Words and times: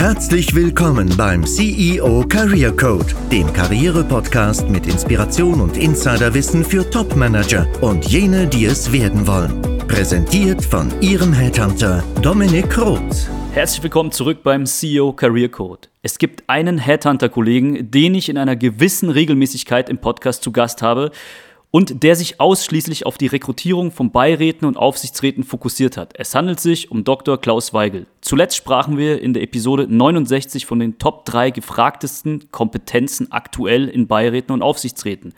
Herzlich 0.00 0.54
willkommen 0.54 1.14
beim 1.14 1.44
CEO 1.44 2.24
Career 2.26 2.74
Code, 2.74 3.14
dem 3.30 3.52
Karriere-Podcast 3.52 4.66
mit 4.70 4.86
Inspiration 4.86 5.60
und 5.60 5.76
Insiderwissen 5.76 6.64
für 6.64 6.88
Top-Manager 6.88 7.66
und 7.82 8.06
jene, 8.06 8.46
die 8.46 8.64
es 8.64 8.90
werden 8.92 9.26
wollen. 9.26 9.60
Präsentiert 9.88 10.64
von 10.64 10.90
Ihrem 11.02 11.34
Headhunter 11.34 12.02
Dominik 12.22 12.78
Roth. 12.78 13.28
Herzlich 13.52 13.82
willkommen 13.82 14.10
zurück 14.10 14.42
beim 14.42 14.64
CEO 14.64 15.12
Career 15.12 15.50
Code. 15.50 15.88
Es 16.00 16.16
gibt 16.16 16.48
einen 16.48 16.78
Headhunter-Kollegen, 16.78 17.90
den 17.90 18.14
ich 18.14 18.30
in 18.30 18.38
einer 18.38 18.56
gewissen 18.56 19.10
Regelmäßigkeit 19.10 19.90
im 19.90 19.98
Podcast 19.98 20.42
zu 20.42 20.50
Gast 20.50 20.80
habe 20.80 21.10
und 21.70 22.02
der 22.02 22.16
sich 22.16 22.40
ausschließlich 22.40 23.06
auf 23.06 23.18
die 23.18 23.28
Rekrutierung 23.28 23.92
von 23.92 24.10
Beiräten 24.10 24.66
und 24.66 24.76
Aufsichtsräten 24.76 25.44
fokussiert 25.44 25.96
hat. 25.96 26.12
Es 26.16 26.34
handelt 26.34 26.60
sich 26.60 26.90
um 26.90 27.04
Dr. 27.04 27.40
Klaus 27.40 27.72
Weigel. 27.72 28.06
Zuletzt 28.20 28.56
sprachen 28.56 28.98
wir 28.98 29.20
in 29.20 29.34
der 29.34 29.42
Episode 29.42 29.86
69 29.88 30.66
von 30.66 30.80
den 30.80 30.98
Top 30.98 31.24
3 31.26 31.50
gefragtesten 31.50 32.50
Kompetenzen 32.50 33.30
aktuell 33.30 33.88
in 33.88 34.08
Beiräten 34.08 34.52
und 34.52 34.62
Aufsichtsräten. 34.62 35.32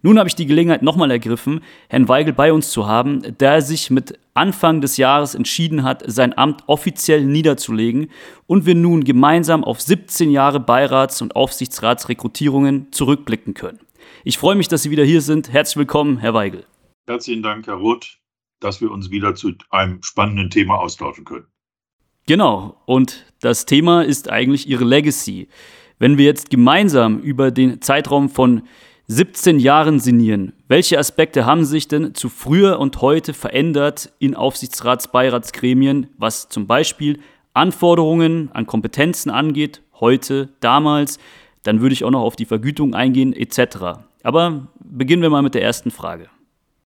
Nun 0.00 0.18
habe 0.18 0.28
ich 0.28 0.36
die 0.36 0.46
Gelegenheit 0.46 0.82
nochmal 0.82 1.10
ergriffen, 1.10 1.60
Herrn 1.88 2.08
Weigel 2.08 2.32
bei 2.32 2.52
uns 2.52 2.70
zu 2.70 2.86
haben, 2.86 3.20
da 3.38 3.54
er 3.54 3.62
sich 3.62 3.90
mit 3.90 4.16
Anfang 4.32 4.80
des 4.80 4.96
Jahres 4.96 5.34
entschieden 5.34 5.82
hat, 5.82 6.04
sein 6.06 6.38
Amt 6.38 6.62
offiziell 6.68 7.24
niederzulegen 7.24 8.08
und 8.46 8.64
wir 8.64 8.76
nun 8.76 9.02
gemeinsam 9.02 9.64
auf 9.64 9.80
17 9.80 10.30
Jahre 10.30 10.60
Beirats- 10.60 11.20
und 11.20 11.34
Aufsichtsratsrekrutierungen 11.34 12.92
zurückblicken 12.92 13.54
können. 13.54 13.80
Ich 14.24 14.38
freue 14.38 14.56
mich, 14.56 14.68
dass 14.68 14.82
Sie 14.82 14.90
wieder 14.90 15.04
hier 15.04 15.20
sind. 15.20 15.52
Herzlich 15.52 15.76
willkommen, 15.76 16.18
Herr 16.18 16.34
Weigel. 16.34 16.64
Herzlichen 17.06 17.42
Dank, 17.42 17.66
Herr 17.66 17.74
Roth, 17.74 18.18
dass 18.60 18.80
wir 18.80 18.90
uns 18.90 19.10
wieder 19.10 19.34
zu 19.34 19.52
einem 19.70 20.02
spannenden 20.02 20.50
Thema 20.50 20.78
austauschen 20.78 21.24
können. 21.24 21.46
Genau, 22.26 22.76
und 22.84 23.24
das 23.40 23.64
Thema 23.64 24.02
ist 24.02 24.28
eigentlich 24.28 24.68
Ihre 24.68 24.84
Legacy. 24.84 25.48
Wenn 25.98 26.18
wir 26.18 26.26
jetzt 26.26 26.50
gemeinsam 26.50 27.20
über 27.20 27.50
den 27.50 27.80
Zeitraum 27.80 28.28
von 28.28 28.62
17 29.06 29.58
Jahren 29.58 30.00
sinnieren, 30.00 30.52
welche 30.68 30.98
Aspekte 30.98 31.46
haben 31.46 31.64
sich 31.64 31.88
denn 31.88 32.14
zu 32.14 32.28
früher 32.28 32.78
und 32.78 33.00
heute 33.00 33.32
verändert 33.32 34.12
in 34.18 34.34
Aufsichtsratsbeiratsgremien, 34.34 36.08
was 36.18 36.50
zum 36.50 36.66
Beispiel 36.66 37.20
Anforderungen 37.54 38.50
an 38.52 38.66
Kompetenzen 38.66 39.30
angeht, 39.30 39.80
heute, 39.98 40.50
damals, 40.60 41.18
dann 41.62 41.80
würde 41.80 41.94
ich 41.94 42.04
auch 42.04 42.10
noch 42.10 42.20
auf 42.20 42.36
die 42.36 42.44
Vergütung 42.44 42.94
eingehen, 42.94 43.32
etc. 43.32 44.00
Aber 44.22 44.68
beginnen 44.80 45.22
wir 45.22 45.30
mal 45.30 45.42
mit 45.42 45.54
der 45.54 45.62
ersten 45.62 45.90
Frage. 45.90 46.28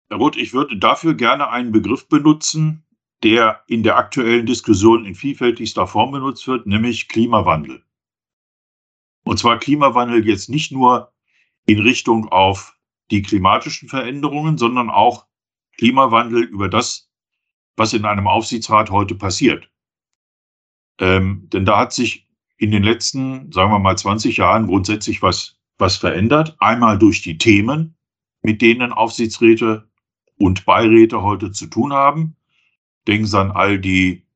Herr 0.09 0.19
Roth, 0.19 0.37
ich 0.37 0.53
würde 0.53 0.79
dafür 0.79 1.15
gerne 1.15 1.51
einen 1.51 1.73
Begriff 1.73 2.09
benutzen, 2.09 2.85
der 3.23 3.63
in 3.67 3.83
der 3.83 3.97
aktuellen 3.97 4.47
Diskussion 4.47 5.05
in 5.05 5.15
vielfältigster 5.15 5.87
Form 5.87 6.13
benutzt 6.13 6.47
wird, 6.47 6.67
nämlich 6.67 7.09
Klimawandel. 7.09 7.83
Und 9.25 9.39
zwar 9.39 9.59
Klimawandel 9.59 10.27
jetzt 10.27 10.49
nicht 10.49 10.73
nur 10.73 11.13
in 11.67 11.81
Richtung 11.81 12.29
auf 12.29 12.75
die 13.11 13.23
klimatischen 13.23 13.89
Veränderungen, 13.89 14.57
sondern 14.57 14.89
auch 14.89 15.27
Klimawandel 15.77 16.45
über 16.45 16.69
das, 16.69 17.11
was 17.77 17.93
in 17.93 18.05
einem 18.05 18.27
Aufsichtsrat 18.27 18.91
heute 18.91 19.15
passiert. 19.15 19.71
Ähm, 20.99 21.49
denn 21.53 21.65
da 21.65 21.79
hat 21.79 21.93
sich 21.93 22.27
in 22.57 22.71
den 22.71 22.83
letzten, 22.83 23.53
sagen 23.53 23.71
wir 23.71 23.79
mal, 23.79 23.97
20 23.97 24.37
Jahren 24.39 24.67
grundsätzlich 24.67 25.23
was, 25.23 25.58
was 25.79 25.97
verändert. 25.97 26.57
Einmal 26.59 26.99
durch 26.99 27.23
die 27.23 27.39
Themen, 27.39 27.97
mit 28.43 28.63
denen 28.63 28.93
Aufsichtsräte 28.93 29.89
und 30.37 30.65
Beiräte 30.65 31.23
heute 31.23 31.53
zu 31.53 31.67
tun 31.67 31.93
haben. 31.93 32.37
Denken 33.07 33.27
Sie 33.27 33.39
an 33.39 33.51
all 33.51 33.79
die 33.79 34.27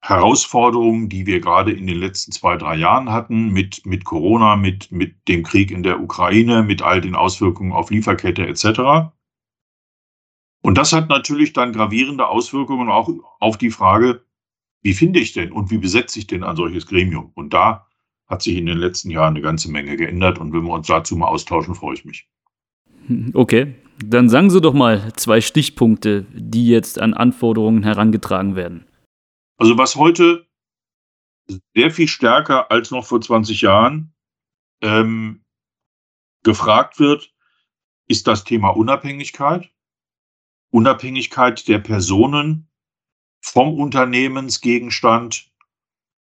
Herausforderungen, 0.00 1.08
die 1.08 1.26
wir 1.26 1.40
gerade 1.40 1.72
in 1.72 1.86
den 1.86 1.98
letzten 1.98 2.32
zwei, 2.32 2.56
drei 2.56 2.76
Jahren 2.76 3.10
hatten, 3.10 3.50
mit, 3.50 3.84
mit 3.84 4.04
Corona, 4.04 4.56
mit, 4.56 4.92
mit 4.92 5.28
dem 5.28 5.42
Krieg 5.42 5.70
in 5.70 5.82
der 5.82 6.00
Ukraine, 6.00 6.62
mit 6.62 6.82
all 6.82 7.00
den 7.00 7.14
Auswirkungen 7.14 7.72
auf 7.72 7.90
Lieferkette 7.90 8.46
etc. 8.46 9.12
Und 10.62 10.78
das 10.78 10.92
hat 10.92 11.08
natürlich 11.08 11.52
dann 11.52 11.72
gravierende 11.72 12.28
Auswirkungen 12.28 12.88
auch 12.88 13.10
auf 13.40 13.58
die 13.58 13.70
Frage, 13.70 14.24
wie 14.82 14.94
finde 14.94 15.18
ich 15.18 15.32
denn 15.32 15.52
und 15.52 15.70
wie 15.70 15.78
besetze 15.78 16.18
ich 16.20 16.28
denn 16.28 16.44
ein 16.44 16.56
solches 16.56 16.86
Gremium? 16.86 17.32
Und 17.34 17.52
da 17.52 17.87
hat 18.28 18.42
sich 18.42 18.56
in 18.56 18.66
den 18.66 18.78
letzten 18.78 19.10
Jahren 19.10 19.34
eine 19.34 19.40
ganze 19.40 19.70
Menge 19.70 19.96
geändert. 19.96 20.38
Und 20.38 20.52
wenn 20.52 20.64
wir 20.64 20.72
uns 20.72 20.86
dazu 20.86 21.16
mal 21.16 21.28
austauschen, 21.28 21.74
freue 21.74 21.94
ich 21.94 22.04
mich. 22.04 22.28
Okay, 23.32 23.74
dann 24.04 24.28
sagen 24.28 24.50
Sie 24.50 24.60
doch 24.60 24.74
mal 24.74 25.14
zwei 25.14 25.40
Stichpunkte, 25.40 26.26
die 26.34 26.68
jetzt 26.68 27.00
an 27.00 27.14
Anforderungen 27.14 27.82
herangetragen 27.82 28.54
werden. 28.54 28.86
Also 29.56 29.78
was 29.78 29.96
heute 29.96 30.46
sehr 31.74 31.90
viel 31.90 32.06
stärker 32.06 32.70
als 32.70 32.90
noch 32.90 33.06
vor 33.06 33.20
20 33.20 33.62
Jahren 33.62 34.12
ähm, 34.82 35.42
gefragt 36.42 36.98
wird, 36.98 37.32
ist 38.06 38.26
das 38.26 38.44
Thema 38.44 38.70
Unabhängigkeit. 38.70 39.70
Unabhängigkeit 40.70 41.66
der 41.66 41.78
Personen, 41.78 42.68
vom 43.40 43.78
Unternehmensgegenstand, 43.78 45.47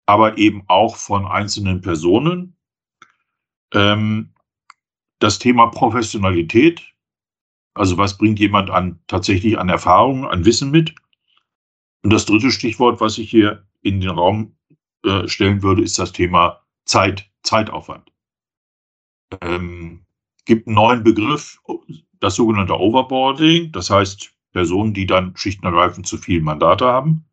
aber 0.07 0.38
eben 0.38 0.63
auch 0.68 0.95
von 0.95 1.28
einzelnen 1.28 1.81
Personen. 1.81 2.56
Ähm, 3.73 4.34
das 5.19 5.38
Thema 5.38 5.68
Professionalität, 5.68 6.81
also 7.75 7.97
was 7.97 8.17
bringt 8.17 8.40
jemand 8.40 8.69
an 8.69 9.00
tatsächlich 9.07 9.59
an 9.59 9.69
Erfahrung, 9.69 10.25
an 10.25 10.46
Wissen 10.46 10.72
mit? 10.72 10.96
Und 12.03 12.13
das 12.13 12.25
dritte 12.25 12.51
Stichwort, 12.51 13.01
was 13.01 13.17
ich 13.17 13.29
hier 13.29 13.67
in 13.81 14.00
den 14.00 14.12
Raum 14.12 14.56
äh, 15.03 15.28
stellen 15.28 15.62
würde, 15.62 15.84
ist 15.84 16.00
das 16.00 16.13
Thema 16.13 16.63
Zeit, 16.85 17.29
Zeitaufwand. 17.44 18.12
Ähm, 19.41 20.06
gibt 20.46 20.67
einen 20.67 20.75
neuen 20.75 21.03
Begriff, 21.03 21.59
das 22.22 22.35
sogenannte 22.35 22.79
Overboarding. 22.79 23.73
Das 23.73 23.90
heißt, 23.90 24.34
Personen, 24.53 24.94
die 24.94 25.06
dann 25.06 25.35
schichtenergreifend 25.35 26.07
zu 26.07 26.17
viele 26.17 26.41
Mandate 26.41 26.85
haben. 26.85 27.26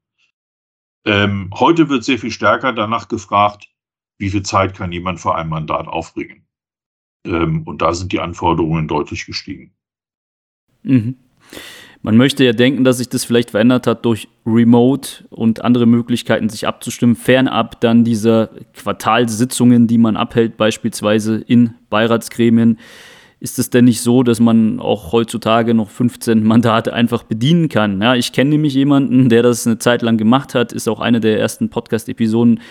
Ähm, 1.05 1.51
heute 1.55 1.89
wird 1.89 2.05
sehr 2.05 2.19
viel 2.19 2.31
stärker 2.31 2.73
danach 2.73 3.09
gefragt, 3.09 3.69
wie 4.19 4.31
viel 4.31 4.43
Zeit 4.43 4.75
kann 4.75 4.93
jemand 4.93 5.21
für 5.21 5.35
ein 5.35 5.49
Mandat 5.49 5.87
aufbringen. 5.87 6.47
Ähm, 7.27 7.63
und 7.65 7.83
da 7.83 7.93
sind 7.93 8.13
die 8.13 8.21
Anforderungen 8.21 8.89
deutlich 8.89 9.27
gestiegen. 9.27 9.75
Mhm. 10.83 11.17
Man 12.03 12.19
möchte 12.19 12.45
ja 12.45 12.53
denken, 12.53 12.85
dass 12.85 12.99
sich 12.99 13.09
das 13.09 13.25
vielleicht 13.25 13.53
verändert 13.53 13.87
hat 13.87 14.05
durch 14.05 14.29
Remote 14.45 15.25
und 15.31 15.65
andere 15.65 15.87
Möglichkeiten, 15.87 16.51
sich 16.51 16.67
abzustimmen, 16.67 17.17
fernab 17.17 17.81
dann 17.81 18.05
dieser 18.05 18.51
Quartalsitzungen, 18.75 19.87
die 19.87 19.97
man 19.97 20.17
abhält, 20.17 20.59
beispielsweise 20.59 21.37
in 21.37 21.73
Beiratsgremien. 21.89 22.79
Ist 23.45 23.59
es 23.59 23.69
denn 23.69 23.85
nicht 23.85 24.01
so, 24.01 24.23
dass 24.23 24.41
man 24.41 24.81
auch 24.81 25.13
heutzutage 25.13 25.75
noch 25.75 25.91
15 25.91 26.43
Mandate 26.45 26.95
einfach 26.95 27.25
bedienen 27.25 27.69
kann? 27.69 28.01
Ja, 28.01 28.15
ich 28.15 28.33
kenne 28.33 28.49
nämlich 28.49 28.73
jemanden, 28.73 29.29
der 29.29 29.43
das 29.43 29.67
eine 29.67 29.77
Zeit 29.77 30.01
lang 30.01 30.17
gemacht 30.17 30.55
hat, 30.55 30.73
ist 30.73 30.89
auch 30.89 30.99
eine 30.99 31.21
der 31.21 31.39
ersten 31.39 31.69
Podcast-Episoden. 31.69 32.63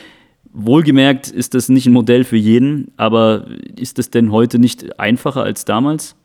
Wohlgemerkt 0.51 1.27
ist 1.29 1.53
das 1.53 1.69
nicht 1.69 1.85
ein 1.85 1.93
Modell 1.93 2.23
für 2.23 2.37
jeden, 2.37 2.91
aber 2.97 3.45
ist 3.75 3.99
es 3.99 4.09
denn 4.09 4.31
heute 4.31 4.57
nicht 4.57 4.99
einfacher 4.99 5.43
als 5.43 5.63
damals? 5.63 6.15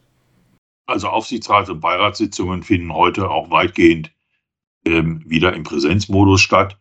Also 0.87 1.09
Aufsichtsrats- 1.09 1.69
und 1.69 1.81
Beiratssitzungen 1.81 2.63
finden 2.63 2.95
heute 2.95 3.29
auch 3.29 3.51
weitgehend 3.51 4.11
ähm, 4.87 5.23
wieder 5.27 5.53
im 5.53 5.63
Präsenzmodus 5.63 6.41
statt. 6.41 6.79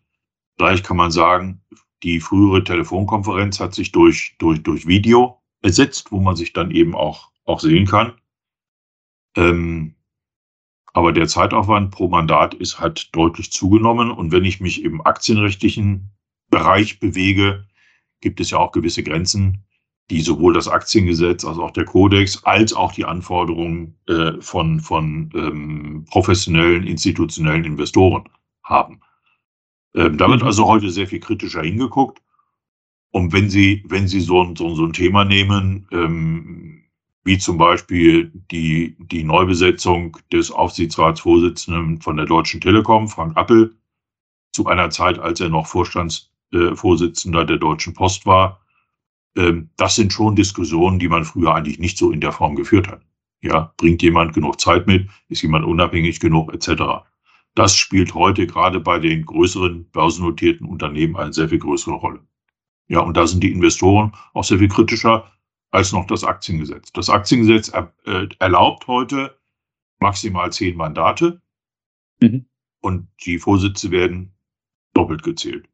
Gleich 0.55 0.83
kann 0.83 0.95
man 0.95 1.11
sagen, 1.11 1.59
die 2.01 2.21
frühere 2.21 2.63
Telefonkonferenz 2.63 3.59
hat 3.59 3.75
sich 3.75 3.91
durch, 3.91 4.37
durch, 4.39 4.63
durch 4.63 4.87
Video 4.87 5.41
ersetzt, 5.61 6.13
wo 6.13 6.21
man 6.21 6.37
sich 6.37 6.53
dann 6.53 6.71
eben 6.71 6.95
auch 6.95 7.29
auch 7.47 7.59
sehen 7.59 7.85
kann. 7.85 8.13
Ähm, 9.35 9.95
aber 10.93 11.11
der 11.11 11.27
Zeitaufwand 11.27 11.91
pro 11.91 12.07
Mandat 12.07 12.53
ist 12.55 12.79
halt 12.79 13.15
deutlich 13.15 13.51
zugenommen. 13.51 14.09
Und 14.11 14.31
wenn 14.31 14.45
ich 14.45 14.59
mich 14.59 14.83
im 14.83 15.01
aktienrechtlichen 15.01 16.11
Bereich 16.49 16.99
bewege, 16.99 17.67
gibt 18.21 18.39
es 18.39 18.49
ja 18.49 18.57
auch 18.57 18.71
gewisse 18.71 19.03
Grenzen, 19.03 19.63
die 20.09 20.21
sowohl 20.21 20.53
das 20.53 20.67
Aktiengesetz 20.67 21.43
als 21.45 21.57
auch 21.57 21.71
der 21.71 21.85
Kodex 21.85 22.43
als 22.45 22.73
auch 22.73 22.93
die 22.93 23.05
Anforderungen 23.05 23.97
äh, 24.07 24.33
von, 24.39 24.79
von 24.79 25.29
ähm, 25.35 26.05
professionellen, 26.09 26.87
institutionellen 26.87 27.65
Investoren 27.65 28.29
haben. 28.63 29.01
Ähm, 29.93 30.17
da 30.17 30.29
wird 30.29 30.41
mhm. 30.41 30.47
also 30.47 30.65
heute 30.65 30.89
sehr 30.89 31.07
viel 31.07 31.19
kritischer 31.19 31.61
hingeguckt. 31.61 32.21
Und 33.11 33.33
wenn 33.33 33.49
Sie, 33.49 33.83
wenn 33.87 34.07
Sie 34.07 34.21
so, 34.21 34.41
ein, 34.43 34.55
so, 34.55 34.73
so 34.75 34.85
ein 34.85 34.93
Thema 34.93 35.25
nehmen, 35.25 35.87
ähm, 35.91 36.83
wie 37.27 37.37
zum 37.37 37.57
Beispiel 37.57 38.31
die, 38.51 38.95
die 38.99 39.25
Neubesetzung 39.25 40.17
des 40.31 40.49
Aufsichtsratsvorsitzenden 40.49 42.01
von 42.01 42.15
der 42.15 42.25
Deutschen 42.25 42.61
Telekom, 42.61 43.09
Frank 43.09 43.35
Appel, 43.35 43.75
zu 44.53 44.65
einer 44.65 44.89
Zeit, 44.91 45.19
als 45.19 45.41
er 45.41 45.49
noch 45.49 45.67
Vorstandsvorsitzender 45.67 47.43
der 47.43 47.57
Deutschen 47.57 47.93
Post 47.93 48.25
war. 48.25 48.61
Ähm, 49.35 49.69
das 49.75 49.97
sind 49.97 50.13
schon 50.13 50.37
Diskussionen, 50.37 50.99
die 50.99 51.09
man 51.09 51.25
früher 51.25 51.53
eigentlich 51.53 51.79
nicht 51.79 51.97
so 51.97 52.11
in 52.11 52.21
der 52.21 52.31
Form 52.31 52.55
geführt 52.55 52.87
hat. 52.87 53.01
Ja, 53.41 53.73
bringt 53.75 54.01
jemand 54.01 54.33
genug 54.33 54.61
Zeit 54.61 54.87
mit? 54.87 55.09
Ist 55.27 55.41
jemand 55.41 55.65
unabhängig 55.65 56.21
genug, 56.21 56.53
etc. 56.53 57.03
Das 57.55 57.75
spielt 57.75 58.15
heute 58.15 58.47
gerade 58.47 58.79
bei 58.79 58.99
den 58.99 59.25
größeren 59.25 59.89
börsennotierten 59.91 60.65
Unternehmen 60.65 61.17
eine 61.17 61.33
sehr 61.33 61.49
viel 61.49 61.59
größere 61.59 61.95
Rolle. 61.95 62.21
Ja, 62.87 63.01
und 63.01 63.17
da 63.17 63.27
sind 63.27 63.43
die 63.43 63.51
Investoren 63.51 64.13
auch 64.33 64.45
sehr 64.45 64.59
viel 64.59 64.69
kritischer 64.69 65.29
als 65.71 65.91
noch 65.91 66.05
das 66.07 66.23
Aktiengesetz. 66.23 66.91
Das 66.93 67.09
Aktiengesetz 67.09 67.69
er, 67.69 67.93
äh, 68.05 68.27
erlaubt 68.39 68.87
heute 68.87 69.37
maximal 69.99 70.51
zehn 70.51 70.77
Mandate 70.77 71.41
mhm. 72.21 72.45
und 72.81 73.07
die 73.25 73.39
Vorsitze 73.39 73.91
werden 73.91 74.33
doppelt 74.93 75.23
gezählt. 75.23 75.67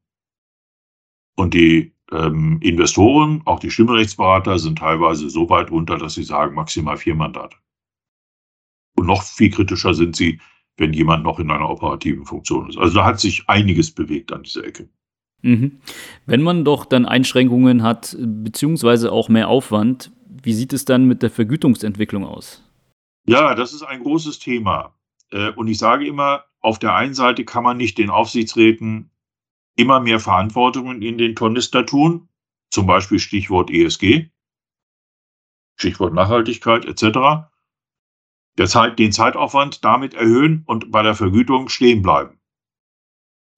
Und 1.35 1.53
die 1.53 1.93
ähm, 2.11 2.59
Investoren, 2.61 3.41
auch 3.45 3.59
die 3.59 3.71
Stimmrechtsberater, 3.71 4.59
sind 4.59 4.79
teilweise 4.79 5.29
so 5.29 5.49
weit 5.49 5.71
runter, 5.71 5.97
dass 5.97 6.15
sie 6.15 6.23
sagen 6.23 6.55
maximal 6.55 6.97
vier 6.97 7.15
Mandate. 7.15 7.57
Und 8.95 9.07
noch 9.07 9.23
viel 9.23 9.49
kritischer 9.49 9.93
sind 9.93 10.15
sie, 10.15 10.39
wenn 10.77 10.93
jemand 10.93 11.23
noch 11.23 11.39
in 11.39 11.51
einer 11.51 11.69
operativen 11.69 12.25
Funktion 12.25 12.69
ist. 12.69 12.77
Also 12.77 12.95
da 12.95 13.05
hat 13.05 13.19
sich 13.19 13.49
einiges 13.49 13.91
bewegt 13.91 14.31
an 14.31 14.43
dieser 14.43 14.65
Ecke. 14.65 14.89
Mhm. 15.43 15.79
Wenn 16.25 16.41
man 16.41 16.65
doch 16.65 16.85
dann 16.85 17.05
Einschränkungen 17.05 17.83
hat, 17.83 18.17
beziehungsweise 18.19 19.11
auch 19.11 19.29
mehr 19.29 19.47
Aufwand, 19.47 20.11
wie 20.25 20.53
sieht 20.53 20.73
es 20.73 20.85
dann 20.85 21.05
mit 21.05 21.21
der 21.21 21.29
Vergütungsentwicklung 21.29 22.25
aus? 22.25 22.63
Ja, 23.25 23.55
das 23.55 23.73
ist 23.73 23.83
ein 23.83 24.01
großes 24.01 24.39
Thema. 24.39 24.95
Äh, 25.31 25.51
und 25.51 25.67
ich 25.67 25.77
sage 25.77 26.07
immer, 26.07 26.45
auf 26.59 26.79
der 26.79 26.95
einen 26.95 27.13
Seite 27.13 27.45
kann 27.45 27.63
man 27.63 27.77
nicht 27.77 27.97
den 27.97 28.09
Aufsichtsräten 28.09 29.11
immer 29.75 29.99
mehr 29.99 30.19
Verantwortungen 30.19 31.01
in 31.01 31.17
den 31.17 31.35
Tornister 31.35 31.85
tun, 31.85 32.27
zum 32.69 32.87
Beispiel 32.87 33.19
Stichwort 33.19 33.69
ESG, 33.69 34.29
Stichwort 35.75 36.13
Nachhaltigkeit 36.13 36.85
etc 36.85 37.53
der 38.57 38.67
Zeit, 38.67 38.99
den 38.99 39.11
Zeitaufwand 39.11 39.83
damit 39.83 40.13
erhöhen 40.13 40.63
und 40.65 40.91
bei 40.91 41.01
der 41.01 41.15
Vergütung 41.15 41.69
stehen 41.69 42.01
bleiben. 42.01 42.39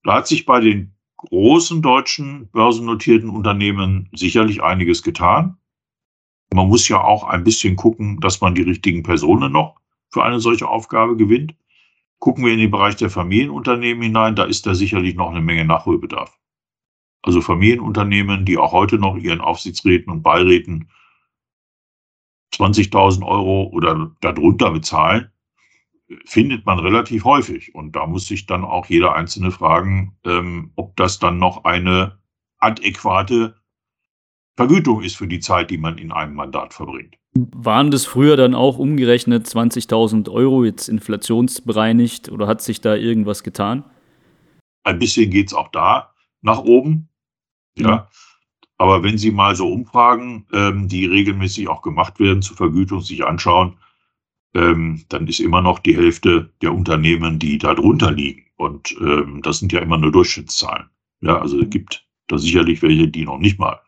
Da 0.03 0.15
hat 0.15 0.27
sich 0.27 0.45
bei 0.45 0.59
den 0.59 0.94
großen 1.17 1.81
deutschen 1.81 2.47
börsennotierten 2.49 3.29
Unternehmen 3.29 4.09
sicherlich 4.13 4.61
einiges 4.63 5.03
getan. 5.03 5.57
Man 6.53 6.67
muss 6.67 6.87
ja 6.87 7.01
auch 7.01 7.23
ein 7.23 7.43
bisschen 7.43 7.75
gucken, 7.75 8.19
dass 8.19 8.41
man 8.41 8.55
die 8.55 8.61
richtigen 8.61 9.03
Personen 9.03 9.51
noch 9.51 9.79
für 10.09 10.23
eine 10.23 10.39
solche 10.39 10.67
Aufgabe 10.67 11.15
gewinnt. 11.15 11.55
Gucken 12.19 12.45
wir 12.45 12.53
in 12.53 12.59
den 12.59 12.71
Bereich 12.71 12.95
der 12.95 13.09
Familienunternehmen 13.09 14.03
hinein, 14.03 14.35
da 14.35 14.45
ist 14.45 14.65
da 14.65 14.73
sicherlich 14.73 15.15
noch 15.15 15.29
eine 15.29 15.41
Menge 15.41 15.65
Nachholbedarf. 15.65 16.37
Also 17.21 17.41
Familienunternehmen, 17.41 18.45
die 18.45 18.57
auch 18.57 18.71
heute 18.71 18.97
noch 18.97 19.17
ihren 19.17 19.41
Aufsichtsräten 19.41 20.11
und 20.11 20.21
Beiräten 20.21 20.89
20.000 22.53 23.25
Euro 23.25 23.63
oder 23.73 24.15
darunter 24.21 24.71
bezahlen, 24.71 25.31
findet 26.25 26.65
man 26.65 26.79
relativ 26.79 27.23
häufig. 27.23 27.73
Und 27.73 27.95
da 27.95 28.05
muss 28.05 28.27
sich 28.27 28.45
dann 28.45 28.63
auch 28.63 28.85
jeder 28.87 29.15
Einzelne 29.15 29.51
fragen, 29.51 30.15
ähm, 30.23 30.71
ob 30.75 30.95
das 30.95 31.19
dann 31.19 31.37
noch 31.37 31.63
eine 31.63 32.19
adäquate 32.59 33.55
Vergütung 34.55 35.01
ist 35.01 35.17
für 35.17 35.27
die 35.27 35.39
Zeit, 35.39 35.69
die 35.69 35.77
man 35.77 35.97
in 35.97 36.11
einem 36.11 36.35
Mandat 36.35 36.73
verbringt. 36.73 37.15
Waren 37.33 37.91
das 37.91 38.05
früher 38.05 38.37
dann 38.37 38.55
auch 38.55 38.77
umgerechnet 38.77 39.45
20.000 39.45 40.29
Euro, 40.31 40.63
jetzt 40.63 40.87
inflationsbereinigt, 40.87 42.29
oder 42.29 42.47
hat 42.47 42.61
sich 42.61 42.79
da 42.79 42.95
irgendwas 42.95 43.43
getan? 43.43 43.83
Ein 44.83 44.99
bisschen 44.99 45.29
geht 45.29 45.47
es 45.47 45.53
auch 45.53 45.69
da 45.69 46.13
nach 46.41 46.59
oben. 46.59 47.09
Ja. 47.77 47.87
ja. 47.87 48.09
Aber 48.77 49.03
wenn 49.03 49.17
Sie 49.17 49.31
mal 49.31 49.55
so 49.55 49.69
Umfragen, 49.69 50.47
ähm, 50.53 50.87
die 50.87 51.05
regelmäßig 51.05 51.67
auch 51.67 51.81
gemacht 51.81 52.19
werden 52.19 52.41
zur 52.41 52.55
Vergütung, 52.55 53.01
sich 53.01 53.25
anschauen, 53.25 53.77
ähm, 54.55 55.03
dann 55.09 55.27
ist 55.27 55.39
immer 55.39 55.61
noch 55.61 55.79
die 55.79 55.95
Hälfte 55.95 56.51
der 56.61 56.73
Unternehmen, 56.73 57.37
die 57.39 57.57
da 57.57 57.75
drunter 57.75 58.11
liegen. 58.11 58.45
Und 58.55 58.95
ähm, 59.01 59.41
das 59.43 59.59
sind 59.59 59.73
ja 59.73 59.81
immer 59.81 59.97
nur 59.97 60.11
Durchschnittszahlen. 60.11 60.89
Ja, 61.21 61.39
also 61.39 61.59
es 61.59 61.69
gibt 61.69 62.07
da 62.27 62.37
sicherlich 62.37 62.81
welche, 62.81 63.07
die 63.07 63.25
noch 63.25 63.37
nicht 63.37 63.59
mal 63.59 63.81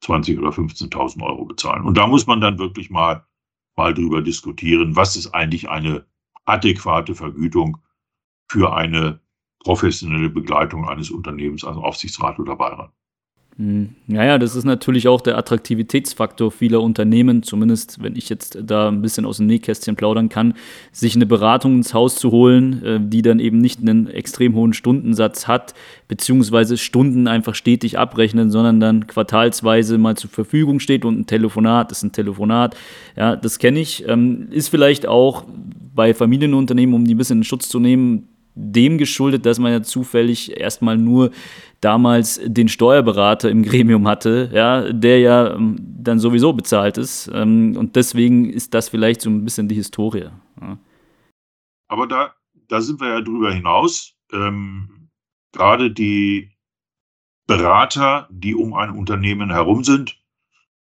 20 0.00 0.38
oder 0.38 0.48
15.000 0.48 1.22
Euro 1.22 1.44
bezahlen. 1.44 1.84
Und 1.84 1.98
da 1.98 2.06
muss 2.06 2.26
man 2.26 2.40
dann 2.40 2.58
wirklich 2.58 2.88
mal, 2.88 3.26
mal 3.76 3.92
drüber 3.92 4.22
diskutieren, 4.22 4.96
was 4.96 5.14
ist 5.16 5.34
eigentlich 5.34 5.68
eine 5.68 6.06
adäquate 6.46 7.14
Vergütung 7.14 7.78
für 8.50 8.74
eine 8.74 9.20
professionelle 9.60 10.30
Begleitung 10.30 10.88
eines 10.88 11.10
Unternehmens, 11.10 11.64
also 11.64 11.82
Aufsichtsrat 11.82 12.38
oder 12.38 12.56
Beirat. 12.56 12.92
Naja, 13.60 14.34
hm. 14.34 14.40
das 14.40 14.54
ist 14.54 14.62
natürlich 14.62 15.08
auch 15.08 15.20
der 15.20 15.36
Attraktivitätsfaktor 15.36 16.52
vieler 16.52 16.80
Unternehmen, 16.80 17.42
zumindest 17.42 18.00
wenn 18.00 18.14
ich 18.14 18.28
jetzt 18.28 18.56
da 18.62 18.86
ein 18.86 19.02
bisschen 19.02 19.26
aus 19.26 19.38
dem 19.38 19.48
Nähkästchen 19.48 19.96
plaudern 19.96 20.28
kann, 20.28 20.54
sich 20.92 21.16
eine 21.16 21.26
Beratung 21.26 21.74
ins 21.74 21.92
Haus 21.92 22.14
zu 22.14 22.30
holen, 22.30 22.84
äh, 22.84 23.00
die 23.02 23.20
dann 23.20 23.40
eben 23.40 23.58
nicht 23.58 23.80
einen 23.80 24.06
extrem 24.06 24.54
hohen 24.54 24.74
Stundensatz 24.74 25.48
hat, 25.48 25.74
beziehungsweise 26.06 26.76
Stunden 26.76 27.26
einfach 27.26 27.56
stetig 27.56 27.98
abrechnen, 27.98 28.52
sondern 28.52 28.78
dann 28.78 29.08
quartalsweise 29.08 29.98
mal 29.98 30.16
zur 30.16 30.30
Verfügung 30.30 30.78
steht 30.78 31.04
und 31.04 31.18
ein 31.18 31.26
Telefonat 31.26 31.90
ist 31.90 32.04
ein 32.04 32.12
Telefonat. 32.12 32.76
Ja, 33.16 33.34
das 33.34 33.58
kenne 33.58 33.80
ich. 33.80 34.06
Ähm, 34.06 34.46
ist 34.52 34.68
vielleicht 34.68 35.08
auch 35.08 35.42
bei 35.96 36.14
Familienunternehmen, 36.14 36.94
um 36.94 37.04
die 37.04 37.16
ein 37.16 37.18
bisschen 37.18 37.38
in 37.38 37.44
Schutz 37.44 37.68
zu 37.68 37.80
nehmen, 37.80 38.28
dem 38.58 38.98
geschuldet, 38.98 39.46
dass 39.46 39.58
man 39.58 39.72
ja 39.72 39.82
zufällig 39.82 40.58
erstmal 40.58 40.98
nur 40.98 41.30
damals 41.80 42.40
den 42.44 42.68
Steuerberater 42.68 43.50
im 43.50 43.62
Gremium 43.62 44.08
hatte, 44.08 44.50
ja, 44.52 44.92
der 44.92 45.20
ja 45.20 45.54
ähm, 45.54 45.76
dann 45.80 46.18
sowieso 46.18 46.52
bezahlt 46.52 46.98
ist. 46.98 47.30
Ähm, 47.32 47.76
und 47.76 47.94
deswegen 47.94 48.50
ist 48.50 48.74
das 48.74 48.88
vielleicht 48.88 49.20
so 49.20 49.30
ein 49.30 49.44
bisschen 49.44 49.68
die 49.68 49.76
Historie. 49.76 50.28
Aber 51.88 52.06
da, 52.06 52.34
da 52.68 52.80
sind 52.80 53.00
wir 53.00 53.08
ja 53.08 53.20
drüber 53.20 53.52
hinaus. 53.52 54.14
Ähm, 54.32 55.08
gerade 55.52 55.90
die 55.90 56.50
Berater, 57.46 58.28
die 58.30 58.54
um 58.54 58.74
ein 58.74 58.90
Unternehmen 58.90 59.50
herum 59.50 59.84
sind, 59.84 60.20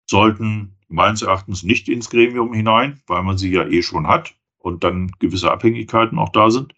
sollten 0.09 0.77
meines 0.87 1.21
Erachtens 1.21 1.61
nicht 1.61 1.87
ins 1.87 2.09
Gremium 2.09 2.53
hinein, 2.53 3.01
weil 3.05 3.21
man 3.21 3.37
sie 3.37 3.51
ja 3.51 3.67
eh 3.67 3.83
schon 3.83 4.07
hat 4.07 4.33
und 4.57 4.83
dann 4.83 5.11
gewisse 5.19 5.51
Abhängigkeiten 5.51 6.17
auch 6.17 6.29
da 6.29 6.49
sind. 6.49 6.73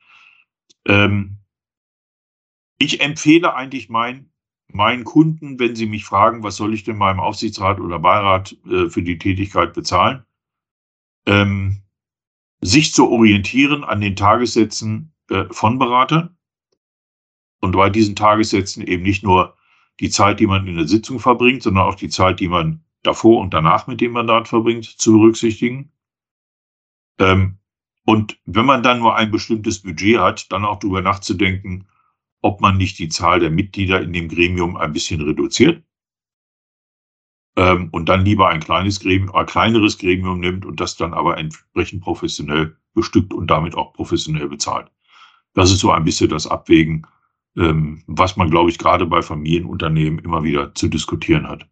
Ähm, 0.88 1.38
ich 2.78 3.01
empfehle 3.01 3.54
eigentlich 3.54 3.89
mein, 3.89 4.31
meinen 4.68 5.04
Kunden, 5.04 5.60
wenn 5.60 5.75
sie 5.75 5.86
mich 5.86 6.06
fragen, 6.06 6.44
was 6.44 6.56
soll 6.56 6.74
ich 6.74 6.83
denn 6.83 6.98
meinem 6.98 7.19
Aufsichtsrat 7.19 7.80
oder 7.80 8.00
Beirat 8.00 8.57
äh, 8.66 8.89
für 8.89 9.04
die 9.04 9.18
Tätigkeit 9.18 9.74
bezahlen, 9.74 10.25
ähm, 11.25 11.83
sich 12.62 12.94
zu 12.94 13.10
orientieren 13.10 13.83
an 13.83 14.01
den 14.01 14.16
Tagessätzen 14.16 15.13
äh, 15.30 15.45
von 15.51 15.80
Beratern 15.80 16.38
und 17.60 17.74
bei 17.74 17.89
diesen 17.89 18.16
Tagessätzen 18.16 18.86
eben 18.86 19.04
nicht 19.04 19.24
nur 19.24 19.57
die 20.00 20.10
Zeit, 20.10 20.39
die 20.39 20.48
man 20.48 20.67
in 20.67 20.75
der 20.75 20.88
Sitzung 20.88 21.20
verbringt, 21.20 21.63
sondern 21.63 21.86
auch 21.86 21.96
die 21.96 22.10
Zeit, 22.10 22.39
die 22.39 22.48
man 22.48 22.84
davor 23.03 23.41
und 23.41 23.53
danach 23.53 23.88
mit 23.88 24.01
dem 24.01 24.13
Mandat 24.13 24.48
verbringt, 24.48 24.86
zu 24.86 25.13
berücksichtigen. 25.13 25.91
Ähm, 27.20 27.58
und 28.05 28.39
wenn 28.46 28.65
man 28.65 28.84
dann 28.84 29.00
nur 29.00 29.15
ein 29.15 29.31
bestimmtes 29.31 29.81
Budget 29.81 30.20
hat, 30.20 30.51
dann 30.51 30.65
auch 30.65 30.79
darüber 30.79 31.01
nachzudenken, 31.01 31.88
ob 32.41 32.62
man 32.62 32.77
nicht 32.77 32.98
die 33.00 33.10
Zahl 33.10 33.39
der 33.39 33.51
Mitglieder 33.51 34.01
in 34.01 34.13
dem 34.13 34.27
Gremium 34.27 34.75
ein 34.75 34.93
bisschen 34.93 35.22
reduziert 35.22 35.84
ähm, 37.55 37.89
und 37.91 38.10
dann 38.10 38.25
lieber 38.25 38.50
ein 38.50 38.60
kleines 38.60 39.00
Gremium, 39.00 39.36
ein 39.36 39.46
kleineres 39.46 39.98
Gremium 39.98 40.39
nimmt 40.39 40.65
und 40.65 40.79
das 40.79 40.98
dann 40.98 41.13
aber 41.13 41.38
entsprechend 41.38 42.01
professionell 42.01 42.75
bestückt 42.93 43.34
und 43.34 43.48
damit 43.48 43.75
auch 43.75 43.93
professionell 43.93 44.48
bezahlt. 44.48 44.89
Das 45.53 45.72
ist 45.72 45.79
so 45.79 45.91
ein 45.91 46.03
bisschen 46.03 46.29
das 46.29 46.48
Abwägen, 46.48 47.05
ähm, 47.55 48.03
was 48.08 48.38
man, 48.38 48.50
glaube 48.50 48.72
ich, 48.72 48.79
gerade 48.79 49.05
bei 49.05 49.22
Familienunternehmen 49.22 50.20
immer 50.20 50.43
wieder 50.43 50.74
zu 50.74 50.88
diskutieren 50.88 51.48
hat. 51.48 51.67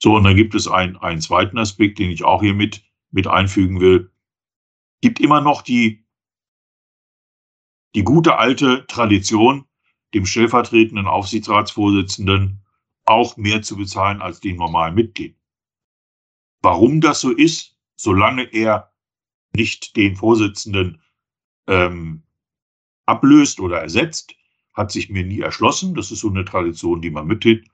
So, 0.00 0.16
und 0.16 0.24
dann 0.24 0.36
gibt 0.36 0.54
es 0.54 0.68
ein, 0.68 0.96
einen 0.98 1.20
zweiten 1.20 1.58
Aspekt, 1.58 1.98
den 1.98 2.10
ich 2.10 2.24
auch 2.24 2.42
hier 2.42 2.54
mit, 2.54 2.82
mit 3.10 3.26
einfügen 3.26 3.80
will 3.80 4.10
gibt 5.00 5.20
immer 5.20 5.40
noch 5.40 5.62
die, 5.62 6.06
die 7.94 8.02
gute 8.02 8.38
alte 8.38 8.86
Tradition, 8.86 9.66
dem 10.14 10.26
stellvertretenden 10.26 11.06
Aufsichtsratsvorsitzenden 11.06 12.64
auch 13.04 13.36
mehr 13.36 13.62
zu 13.62 13.76
bezahlen 13.76 14.22
als 14.22 14.40
den 14.40 14.56
normalen 14.56 14.94
Mitglied. 14.94 15.36
Warum 16.60 17.00
das 17.00 17.20
so 17.20 17.30
ist, 17.30 17.78
solange 17.96 18.44
er 18.52 18.92
nicht 19.54 19.96
den 19.96 20.16
Vorsitzenden 20.16 21.02
ähm, 21.66 22.22
ablöst 23.06 23.60
oder 23.60 23.80
ersetzt, 23.80 24.34
hat 24.74 24.92
sich 24.92 25.08
mir 25.08 25.24
nie 25.24 25.40
erschlossen. 25.40 25.94
Das 25.94 26.10
ist 26.10 26.20
so 26.20 26.28
eine 26.28 26.44
Tradition, 26.44 27.00
die 27.00 27.10
man 27.10 27.26
mithält. 27.26 27.66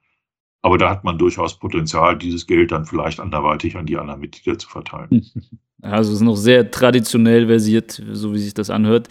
Aber 0.65 0.79
da 0.79 0.89
hat 0.89 1.05
man 1.05 1.19
durchaus 1.19 1.59
Potenzial, 1.59 2.17
dieses 2.17 2.47
Geld 2.47 2.73
dann 2.73 2.87
vielleicht 2.87 3.21
anderweitig 3.21 3.77
an 3.77 3.85
die 3.85 3.99
anderen 3.99 4.21
Mitglieder 4.21 4.59
zu 4.59 4.69
verteilen. 4.69 5.31
Also 5.83 6.13
es 6.13 6.17
ist 6.21 6.25
noch 6.25 6.37
sehr 6.37 6.71
traditionell 6.71 7.47
versiert, 7.47 8.03
so 8.13 8.33
wie 8.33 8.39
sich 8.39 8.55
das 8.55 8.71
anhört. 8.71 9.11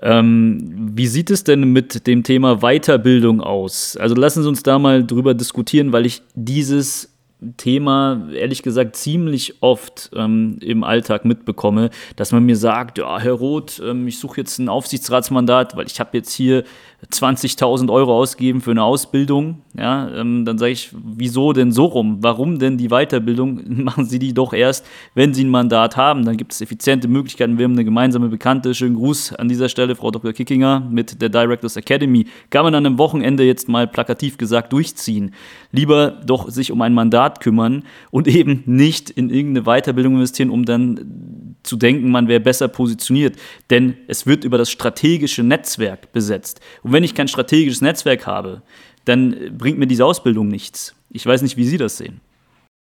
Ähm, 0.00 0.92
wie 0.94 1.08
sieht 1.08 1.28
es 1.28 1.42
denn 1.42 1.72
mit 1.72 2.06
dem 2.06 2.22
Thema 2.22 2.58
Weiterbildung 2.60 3.40
aus? 3.40 3.96
Also 3.96 4.14
lassen 4.14 4.44
Sie 4.44 4.48
uns 4.48 4.62
da 4.62 4.78
mal 4.78 5.04
drüber 5.04 5.34
diskutieren, 5.34 5.92
weil 5.92 6.06
ich 6.06 6.22
dieses 6.36 7.12
Thema, 7.56 8.28
ehrlich 8.32 8.62
gesagt, 8.62 8.94
ziemlich 8.94 9.60
oft 9.60 10.10
ähm, 10.14 10.58
im 10.60 10.84
Alltag 10.84 11.24
mitbekomme, 11.24 11.90
dass 12.16 12.30
man 12.30 12.44
mir 12.44 12.56
sagt, 12.56 12.98
ja, 12.98 13.18
Herr 13.18 13.32
Roth, 13.32 13.82
ähm, 13.84 14.06
ich 14.06 14.18
suche 14.18 14.40
jetzt 14.40 14.58
ein 14.58 14.68
Aufsichtsratsmandat, 14.68 15.76
weil 15.76 15.86
ich 15.86 15.98
habe 15.98 16.16
jetzt 16.16 16.32
hier 16.32 16.62
20.000 17.10 17.90
Euro 17.90 18.16
ausgegeben 18.16 18.60
für 18.60 18.70
eine 18.70 18.84
Ausbildung. 18.84 19.62
Ja, 19.76 20.08
ähm, 20.14 20.44
dann 20.44 20.56
sage 20.58 20.72
ich, 20.72 20.90
wieso 20.92 21.52
denn 21.52 21.72
so 21.72 21.86
rum? 21.86 22.18
Warum 22.20 22.60
denn 22.60 22.78
die 22.78 22.88
Weiterbildung? 22.88 23.60
Machen 23.84 24.04
Sie 24.04 24.20
die 24.20 24.32
doch 24.32 24.52
erst, 24.52 24.86
wenn 25.14 25.34
Sie 25.34 25.44
ein 25.44 25.50
Mandat 25.50 25.96
haben. 25.96 26.24
Dann 26.24 26.36
gibt 26.36 26.52
es 26.52 26.60
effiziente 26.60 27.08
Möglichkeiten. 27.08 27.58
Wir 27.58 27.64
haben 27.64 27.72
eine 27.72 27.84
gemeinsame 27.84 28.28
Bekannte. 28.28 28.72
Schönen 28.72 28.94
Gruß 28.94 29.34
an 29.34 29.48
dieser 29.48 29.68
Stelle, 29.68 29.96
Frau 29.96 30.12
Dr. 30.12 30.32
Kickinger 30.32 30.80
mit 30.90 31.20
der 31.20 31.28
Directors 31.28 31.76
Academy. 31.76 32.26
Kann 32.50 32.64
man 32.64 32.74
an 32.74 32.86
einem 32.86 32.98
Wochenende 32.98 33.42
jetzt 33.44 33.68
mal 33.68 33.88
plakativ 33.88 34.38
gesagt 34.38 34.72
durchziehen. 34.72 35.34
Lieber 35.72 36.20
doch 36.24 36.50
sich 36.50 36.70
um 36.70 36.80
ein 36.82 36.94
Mandat 36.94 37.40
kümmern 37.40 37.82
und 38.12 38.28
eben 38.32 38.62
nicht 38.66 39.10
in 39.10 39.28
irgendeine 39.28 39.64
Weiterbildung 39.64 40.14
investieren, 40.14 40.50
um 40.50 40.64
dann 40.64 41.41
zu 41.62 41.76
denken, 41.76 42.10
man 42.10 42.28
wäre 42.28 42.40
besser 42.40 42.68
positioniert. 42.68 43.36
Denn 43.70 43.96
es 44.08 44.26
wird 44.26 44.44
über 44.44 44.58
das 44.58 44.70
strategische 44.70 45.42
Netzwerk 45.42 46.12
besetzt. 46.12 46.60
Und 46.82 46.92
wenn 46.92 47.04
ich 47.04 47.14
kein 47.14 47.28
strategisches 47.28 47.80
Netzwerk 47.80 48.26
habe, 48.26 48.62
dann 49.04 49.56
bringt 49.56 49.78
mir 49.78 49.86
diese 49.86 50.04
Ausbildung 50.04 50.48
nichts. 50.48 50.94
Ich 51.10 51.26
weiß 51.26 51.42
nicht, 51.42 51.56
wie 51.56 51.64
Sie 51.64 51.78
das 51.78 51.98
sehen. 51.98 52.20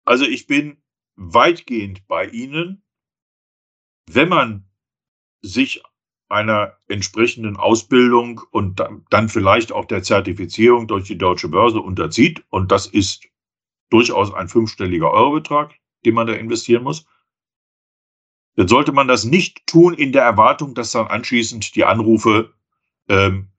Also 0.04 0.25
ich 0.25 0.47
bin 0.47 0.78
weitgehend 1.16 2.06
bei 2.06 2.26
Ihnen. 2.26 2.82
Wenn 4.11 4.28
man 4.28 4.64
sich 5.42 5.82
einer 6.28 6.76
entsprechenden 6.88 7.56
Ausbildung 7.56 8.40
und 8.50 8.82
dann 9.11 9.28
vielleicht 9.28 9.73
auch 9.73 9.87
der 9.87 10.02
Zertifizierung 10.02 10.87
durch 10.87 11.04
die 11.04 11.18
deutsche 11.18 11.49
Börse 11.49 11.80
unterzieht, 11.80 12.44
und 12.50 12.70
das 12.70 12.87
ist 12.87 13.26
durchaus 13.90 14.32
ein 14.35 14.49
fünfstelliger 14.49 15.11
Eurobetrag, 15.11 15.75
den 16.04 16.14
man 16.14 16.26
da 16.26 16.35
investieren 16.35 16.85
muss, 16.85 17.06
dann 18.59 18.67
sollte 18.67 18.91
man 18.91 19.07
das 19.07 19.23
nicht 19.23 19.69
tun 19.69 19.95
in 19.95 20.11
der 20.11 20.25
Erwartung, 20.25 20.75
dass 20.75 20.91
dann 20.91 21.07
anschließend 21.07 21.77
die 21.77 21.85
Anrufe 21.85 22.53
ähm, 23.09 23.50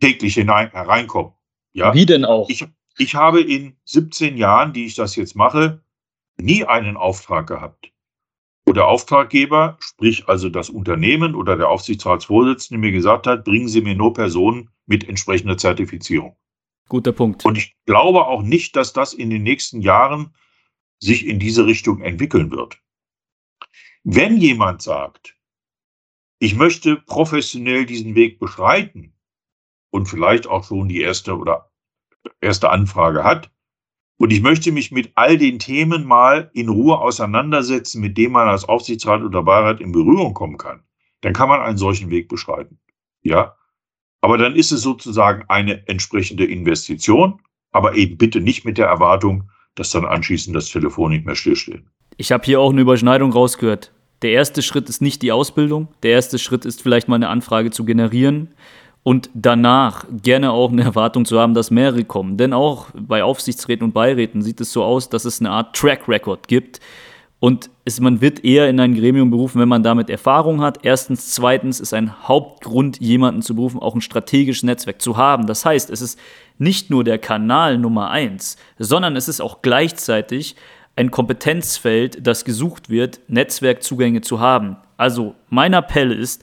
täglich 0.00 0.32
hinein, 0.32 0.70
hereinkommen. 0.70 1.32
Ja? 1.74 1.92
Wie 1.92 2.06
denn 2.06 2.24
auch? 2.24 2.48
Ich, 2.48 2.64
ich 2.96 3.14
habe 3.14 3.42
in 3.42 3.76
17 3.84 4.38
Jahren, 4.38 4.72
die 4.72 4.86
ich 4.86 4.94
das 4.94 5.14
jetzt 5.14 5.36
mache, 5.36 5.82
nie 6.38 6.64
einen 6.64 6.96
Auftrag 6.96 7.46
gehabt. 7.46 7.92
Wo 8.64 8.72
der 8.72 8.86
Auftraggeber, 8.86 9.76
sprich 9.78 10.26
also 10.26 10.48
das 10.48 10.70
Unternehmen 10.70 11.34
oder 11.34 11.58
der 11.58 11.68
Aufsichtsratsvorsitzende 11.68 12.80
mir 12.80 12.92
gesagt 12.92 13.26
hat, 13.26 13.44
bringen 13.44 13.68
Sie 13.68 13.82
mir 13.82 13.94
nur 13.94 14.14
Personen 14.14 14.70
mit 14.86 15.06
entsprechender 15.06 15.58
Zertifizierung. 15.58 16.34
Guter 16.88 17.12
Punkt. 17.12 17.44
Und 17.44 17.58
ich 17.58 17.76
glaube 17.84 18.24
auch 18.24 18.40
nicht, 18.40 18.74
dass 18.74 18.94
das 18.94 19.12
in 19.12 19.28
den 19.28 19.42
nächsten 19.42 19.82
Jahren 19.82 20.34
sich 20.98 21.26
in 21.26 21.38
diese 21.38 21.66
Richtung 21.66 22.00
entwickeln 22.00 22.50
wird. 22.50 22.80
Wenn 24.08 24.36
jemand 24.38 24.82
sagt, 24.82 25.36
ich 26.38 26.54
möchte 26.54 26.96
professionell 26.96 27.86
diesen 27.86 28.14
Weg 28.14 28.38
beschreiten, 28.38 29.16
und 29.96 30.06
vielleicht 30.06 30.46
auch 30.46 30.64
schon 30.64 30.88
die 30.88 31.00
erste 31.00 31.36
oder 31.36 31.70
erste 32.40 32.70
Anfrage 32.70 33.24
hat. 33.24 33.50
Und 34.18 34.32
ich 34.32 34.40
möchte 34.40 34.72
mich 34.72 34.92
mit 34.92 35.12
all 35.14 35.36
den 35.36 35.58
Themen 35.58 36.04
mal 36.04 36.50
in 36.54 36.68
Ruhe 36.68 36.98
auseinandersetzen, 36.98 38.00
mit 38.00 38.16
denen 38.16 38.32
man 38.32 38.48
als 38.48 38.64
Aufsichtsrat 38.64 39.22
oder 39.22 39.42
Beirat 39.42 39.80
in 39.80 39.92
Berührung 39.92 40.34
kommen 40.34 40.58
kann. 40.58 40.82
Dann 41.20 41.32
kann 41.32 41.48
man 41.48 41.60
einen 41.60 41.78
solchen 41.78 42.10
Weg 42.10 42.28
beschreiten. 42.28 42.78
Ja. 43.22 43.56
Aber 44.20 44.38
dann 44.38 44.54
ist 44.54 44.72
es 44.72 44.82
sozusagen 44.82 45.44
eine 45.48 45.86
entsprechende 45.88 46.44
Investition, 46.44 47.40
aber 47.72 47.94
eben 47.94 48.16
bitte 48.16 48.40
nicht 48.40 48.64
mit 48.64 48.78
der 48.78 48.86
Erwartung, 48.86 49.50
dass 49.74 49.90
dann 49.90 50.06
anschließend 50.06 50.56
das 50.56 50.70
Telefon 50.70 51.12
nicht 51.12 51.26
mehr 51.26 51.36
stillsteht. 51.36 51.84
Ich 52.16 52.32
habe 52.32 52.44
hier 52.44 52.60
auch 52.60 52.70
eine 52.70 52.80
Überschneidung 52.80 53.32
rausgehört. 53.32 53.92
Der 54.22 54.30
erste 54.30 54.62
Schritt 54.62 54.88
ist 54.88 55.02
nicht 55.02 55.22
die 55.22 55.32
Ausbildung. 55.32 55.88
Der 56.02 56.12
erste 56.12 56.38
Schritt 56.38 56.64
ist 56.64 56.82
vielleicht 56.82 57.08
mal 57.08 57.16
eine 57.16 57.28
Anfrage 57.28 57.70
zu 57.70 57.84
generieren 57.84 58.48
und 59.02 59.30
danach 59.34 60.04
gerne 60.22 60.50
auch 60.50 60.72
eine 60.72 60.82
Erwartung 60.84 61.24
zu 61.24 61.38
haben, 61.38 61.54
dass 61.54 61.70
mehrere 61.70 62.04
kommen. 62.04 62.36
Denn 62.36 62.52
auch 62.52 62.88
bei 62.94 63.22
Aufsichtsräten 63.22 63.84
und 63.84 63.92
Beiräten 63.92 64.42
sieht 64.42 64.60
es 64.60 64.72
so 64.72 64.82
aus, 64.82 65.08
dass 65.08 65.24
es 65.24 65.40
eine 65.40 65.50
Art 65.50 65.76
Track 65.76 66.08
Record 66.08 66.48
gibt. 66.48 66.80
Und 67.38 67.70
es, 67.84 68.00
man 68.00 68.22
wird 68.22 68.44
eher 68.44 68.68
in 68.68 68.80
ein 68.80 68.94
Gremium 68.94 69.30
berufen, 69.30 69.60
wenn 69.60 69.68
man 69.68 69.82
damit 69.82 70.08
Erfahrung 70.08 70.62
hat. 70.62 70.78
Erstens, 70.82 71.32
zweitens 71.34 71.78
ist 71.78 71.92
ein 71.92 72.26
Hauptgrund, 72.26 72.98
jemanden 72.98 73.42
zu 73.42 73.54
berufen, 73.54 73.78
auch 73.78 73.94
ein 73.94 74.00
strategisches 74.00 74.62
Netzwerk 74.62 75.02
zu 75.02 75.16
haben. 75.16 75.46
Das 75.46 75.64
heißt, 75.64 75.90
es 75.90 76.00
ist 76.00 76.18
nicht 76.58 76.90
nur 76.90 77.04
der 77.04 77.18
Kanal 77.18 77.78
Nummer 77.78 78.10
eins, 78.10 78.56
sondern 78.78 79.14
es 79.14 79.28
ist 79.28 79.40
auch 79.40 79.60
gleichzeitig 79.62 80.56
ein 80.96 81.10
Kompetenzfeld, 81.10 82.26
das 82.26 82.44
gesucht 82.44 82.88
wird, 82.88 83.20
Netzwerkzugänge 83.28 84.22
zu 84.22 84.40
haben. 84.40 84.78
Also 84.96 85.34
mein 85.48 85.74
Appell 85.74 86.10
ist, 86.10 86.42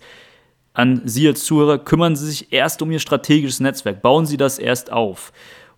an 0.73 1.01
Sie 1.05 1.27
als 1.27 1.43
Zuhörer, 1.43 1.77
kümmern 1.79 2.15
Sie 2.15 2.27
sich 2.27 2.53
erst 2.53 2.81
um 2.81 2.91
Ihr 2.91 2.99
strategisches 2.99 3.59
Netzwerk, 3.59 4.01
bauen 4.01 4.25
Sie 4.25 4.37
das 4.37 4.59
erst 4.59 4.91
auf. 4.91 5.33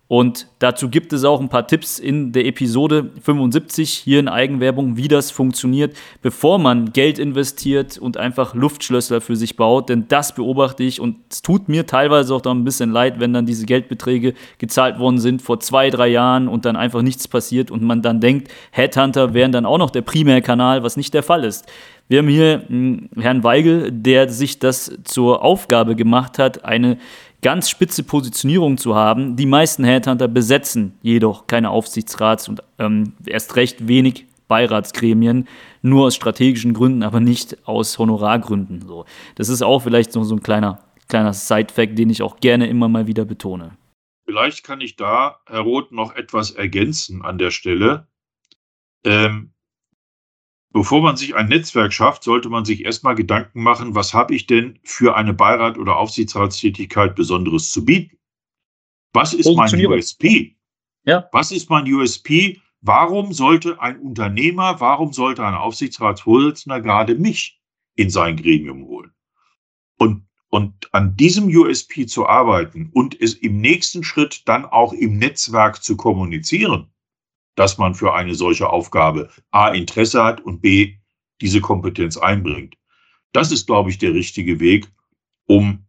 Und 0.08 0.46
dazu 0.60 0.88
gibt 0.88 1.12
es 1.12 1.24
auch 1.24 1.40
ein 1.40 1.48
paar 1.48 1.66
Tipps 1.66 1.98
in 1.98 2.30
der 2.30 2.46
Episode 2.46 3.10
75 3.22 3.90
hier 3.90 4.20
in 4.20 4.28
Eigenwerbung, 4.28 4.96
wie 4.96 5.08
das 5.08 5.32
funktioniert, 5.32 5.96
bevor 6.22 6.60
man 6.60 6.92
Geld 6.92 7.18
investiert 7.18 7.98
und 7.98 8.16
einfach 8.16 8.54
Luftschlösser 8.54 9.20
für 9.20 9.34
sich 9.34 9.56
baut. 9.56 9.88
Denn 9.88 10.06
das 10.06 10.32
beobachte 10.32 10.84
ich 10.84 11.00
und 11.00 11.16
es 11.28 11.42
tut 11.42 11.68
mir 11.68 11.86
teilweise 11.86 12.32
auch 12.36 12.40
da 12.40 12.52
ein 12.52 12.62
bisschen 12.62 12.92
leid, 12.92 13.18
wenn 13.18 13.32
dann 13.32 13.46
diese 13.46 13.66
Geldbeträge 13.66 14.34
gezahlt 14.58 15.00
worden 15.00 15.18
sind 15.18 15.42
vor 15.42 15.58
zwei, 15.58 15.90
drei 15.90 16.06
Jahren 16.06 16.46
und 16.46 16.64
dann 16.66 16.76
einfach 16.76 17.02
nichts 17.02 17.26
passiert 17.26 17.72
und 17.72 17.82
man 17.82 18.00
dann 18.00 18.20
denkt, 18.20 18.48
Headhunter 18.70 19.34
wären 19.34 19.50
dann 19.50 19.66
auch 19.66 19.78
noch 19.78 19.90
der 19.90 20.02
Primärkanal, 20.02 20.84
was 20.84 20.96
nicht 20.96 21.14
der 21.14 21.24
Fall 21.24 21.42
ist. 21.42 21.66
Wir 22.08 22.20
haben 22.20 22.28
hier 22.28 22.62
hm, 22.68 23.08
Herrn 23.18 23.42
Weigel, 23.42 23.90
der 23.90 24.28
sich 24.28 24.60
das 24.60 24.96
zur 25.02 25.42
Aufgabe 25.42 25.96
gemacht 25.96 26.38
hat, 26.38 26.64
eine 26.64 26.98
ganz 27.42 27.70
spitze 27.70 28.02
Positionierung 28.02 28.78
zu 28.78 28.94
haben. 28.94 29.36
Die 29.36 29.46
meisten 29.46 29.84
Headhunter 29.84 30.28
besetzen 30.28 30.98
jedoch 31.02 31.46
keine 31.46 31.70
Aufsichtsrats- 31.70 32.48
und 32.48 32.62
ähm, 32.78 33.12
erst 33.26 33.56
recht 33.56 33.88
wenig 33.88 34.26
Beiratsgremien, 34.48 35.48
nur 35.82 36.06
aus 36.06 36.14
strategischen 36.14 36.74
Gründen, 36.74 37.02
aber 37.02 37.20
nicht 37.20 37.66
aus 37.66 37.98
Honorargründen. 37.98 38.82
So. 38.86 39.04
Das 39.34 39.48
ist 39.48 39.62
auch 39.62 39.80
vielleicht 39.80 40.12
so, 40.12 40.22
so 40.24 40.34
ein 40.34 40.42
kleiner, 40.42 40.80
kleiner 41.08 41.32
Side-Fact, 41.32 41.98
den 41.98 42.10
ich 42.10 42.22
auch 42.22 42.40
gerne 42.40 42.68
immer 42.68 42.88
mal 42.88 43.06
wieder 43.06 43.24
betone. 43.24 43.76
Vielleicht 44.24 44.64
kann 44.64 44.80
ich 44.80 44.96
da, 44.96 45.40
Herr 45.46 45.60
Roth, 45.60 45.92
noch 45.92 46.14
etwas 46.14 46.50
ergänzen 46.50 47.22
an 47.22 47.38
der 47.38 47.50
Stelle. 47.50 48.08
Ähm, 49.04 49.52
Bevor 50.76 51.00
man 51.00 51.16
sich 51.16 51.34
ein 51.34 51.48
Netzwerk 51.48 51.90
schafft, 51.90 52.22
sollte 52.22 52.50
man 52.50 52.66
sich 52.66 52.84
erstmal 52.84 53.14
Gedanken 53.14 53.62
machen, 53.62 53.94
was 53.94 54.12
habe 54.12 54.34
ich 54.34 54.46
denn 54.46 54.78
für 54.82 55.16
eine 55.16 55.32
Beirat- 55.32 55.78
oder 55.78 55.96
Aufsichtsratstätigkeit 55.96 57.14
Besonderes 57.14 57.70
zu 57.70 57.82
bieten? 57.82 58.18
Was 59.14 59.32
ist 59.32 59.50
mein 59.56 59.86
USP? 59.86 60.54
Ja. 61.04 61.30
Was 61.32 61.50
ist 61.50 61.70
mein 61.70 61.90
USP? 61.90 62.60
Warum 62.82 63.32
sollte 63.32 63.80
ein 63.80 63.98
Unternehmer, 64.00 64.78
warum 64.78 65.14
sollte 65.14 65.46
ein 65.46 65.54
Aufsichtsratsvorsitzender 65.54 66.82
gerade 66.82 67.14
mich 67.14 67.58
in 67.94 68.10
sein 68.10 68.36
Gremium 68.36 68.84
holen? 68.84 69.12
Und, 69.96 70.26
und 70.50 70.92
an 70.92 71.16
diesem 71.16 71.46
USP 71.46 72.04
zu 72.04 72.26
arbeiten 72.26 72.90
und 72.92 73.18
es 73.18 73.32
im 73.32 73.62
nächsten 73.62 74.04
Schritt 74.04 74.46
dann 74.46 74.66
auch 74.66 74.92
im 74.92 75.16
Netzwerk 75.16 75.82
zu 75.82 75.96
kommunizieren, 75.96 76.92
dass 77.56 77.78
man 77.78 77.94
für 77.94 78.14
eine 78.14 78.34
solche 78.34 78.70
Aufgabe 78.70 79.30
A 79.50 79.70
Interesse 79.70 80.22
hat 80.22 80.40
und 80.42 80.60
B 80.60 80.98
diese 81.40 81.60
Kompetenz 81.60 82.16
einbringt. 82.16 82.76
Das 83.32 83.50
ist, 83.50 83.66
glaube 83.66 83.90
ich, 83.90 83.98
der 83.98 84.14
richtige 84.14 84.60
Weg, 84.60 84.88
um 85.46 85.86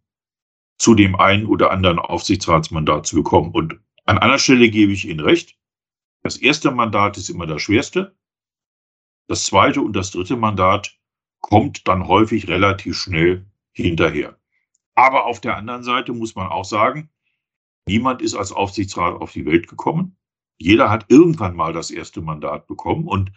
zu 0.78 0.96
dem 0.96 1.16
einen 1.16 1.46
oder 1.46 1.72
anderen 1.72 2.00
Aufsichtsratsmandat 2.00 3.06
zu 3.06 3.18
bekommen. 3.18 3.52
Und 3.52 3.80
an 4.06 4.18
einer 4.18 4.40
Stelle 4.40 4.70
gebe 4.70 4.92
ich 4.92 5.08
Ihnen 5.08 5.20
recht. 5.20 5.58
Das 6.24 6.38
erste 6.38 6.72
Mandat 6.72 7.18
ist 7.18 7.30
immer 7.30 7.46
das 7.46 7.62
schwerste. 7.62 8.16
Das 9.28 9.46
zweite 9.46 9.82
und 9.82 9.94
das 9.94 10.12
dritte 10.12 10.38
Mandat 10.38 10.98
kommt 11.40 11.88
dann 11.88 12.08
häufig 12.08 12.48
relativ 12.48 12.98
schnell 12.98 13.46
hinterher. 13.74 14.38
Aber 14.96 15.26
auf 15.26 15.42
der 15.42 15.58
anderen 15.58 15.84
Seite 15.84 16.14
muss 16.14 16.36
man 16.36 16.48
auch 16.48 16.66
sagen, 16.66 17.10
niemand 17.88 18.22
ist 18.22 18.36
als 18.36 18.52
Aufsichtsrat 18.52 19.22
auf 19.22 19.34
die 19.34 19.46
Welt 19.46 19.68
gekommen 19.68 20.18
jeder 20.58 20.90
hat 20.90 21.06
irgendwann 21.10 21.56
mal 21.56 21.74
das 21.74 21.92
erste 21.92 22.22
Mandat 22.22 22.68
bekommen 22.68 23.08
und 23.08 23.32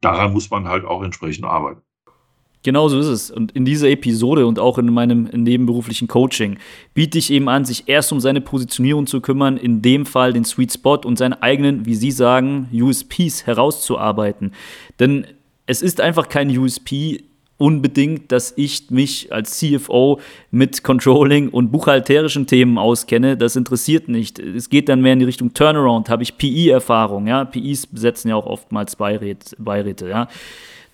daran 0.00 0.32
muss 0.32 0.50
man 0.50 0.68
halt 0.68 0.84
auch 0.84 1.02
entsprechend 1.02 1.44
arbeiten. 1.44 1.82
Genau 2.62 2.88
so 2.88 2.98
ist 2.98 3.06
es. 3.06 3.30
Und 3.30 3.52
in 3.52 3.64
dieser 3.64 3.88
Episode 3.88 4.46
und 4.46 4.58
auch 4.58 4.76
in 4.76 4.92
meinem 4.92 5.24
nebenberuflichen 5.32 6.08
Coaching 6.08 6.58
biete 6.92 7.16
ich 7.16 7.32
eben 7.32 7.48
an, 7.48 7.64
sich 7.64 7.88
erst 7.88 8.12
um 8.12 8.20
seine 8.20 8.42
Positionierung 8.42 9.06
zu 9.06 9.22
kümmern, 9.22 9.56
in 9.56 9.80
dem 9.80 10.04
Fall 10.04 10.34
den 10.34 10.44
Sweet 10.44 10.74
Spot 10.74 10.98
und 10.98 11.16
seine 11.16 11.42
eigenen, 11.42 11.86
wie 11.86 11.94
Sie 11.94 12.10
sagen, 12.10 12.68
USPs 12.70 13.46
herauszuarbeiten. 13.46 14.52
Denn 14.98 15.26
es 15.64 15.80
ist 15.80 16.02
einfach 16.02 16.28
kein 16.28 16.50
USP, 16.56 17.24
unbedingt, 17.60 18.32
dass 18.32 18.54
ich 18.56 18.90
mich 18.90 19.32
als 19.32 19.58
CFO 19.58 20.18
mit 20.50 20.82
Controlling 20.82 21.50
und 21.50 21.70
buchhalterischen 21.70 22.46
Themen 22.46 22.78
auskenne. 22.78 23.36
Das 23.36 23.54
interessiert 23.54 24.08
nicht. 24.08 24.38
Es 24.38 24.70
geht 24.70 24.88
dann 24.88 25.02
mehr 25.02 25.12
in 25.12 25.18
die 25.18 25.26
Richtung 25.26 25.52
Turnaround. 25.52 26.08
Habe 26.08 26.22
ich 26.22 26.38
PI-Erfahrung? 26.38 27.26
Ja, 27.26 27.44
PIs 27.44 27.86
besetzen 27.86 28.28
ja 28.28 28.36
auch 28.36 28.46
oftmals 28.46 28.96
Beiräte. 28.96 29.54
Beiräte 29.58 30.08
ja. 30.08 30.28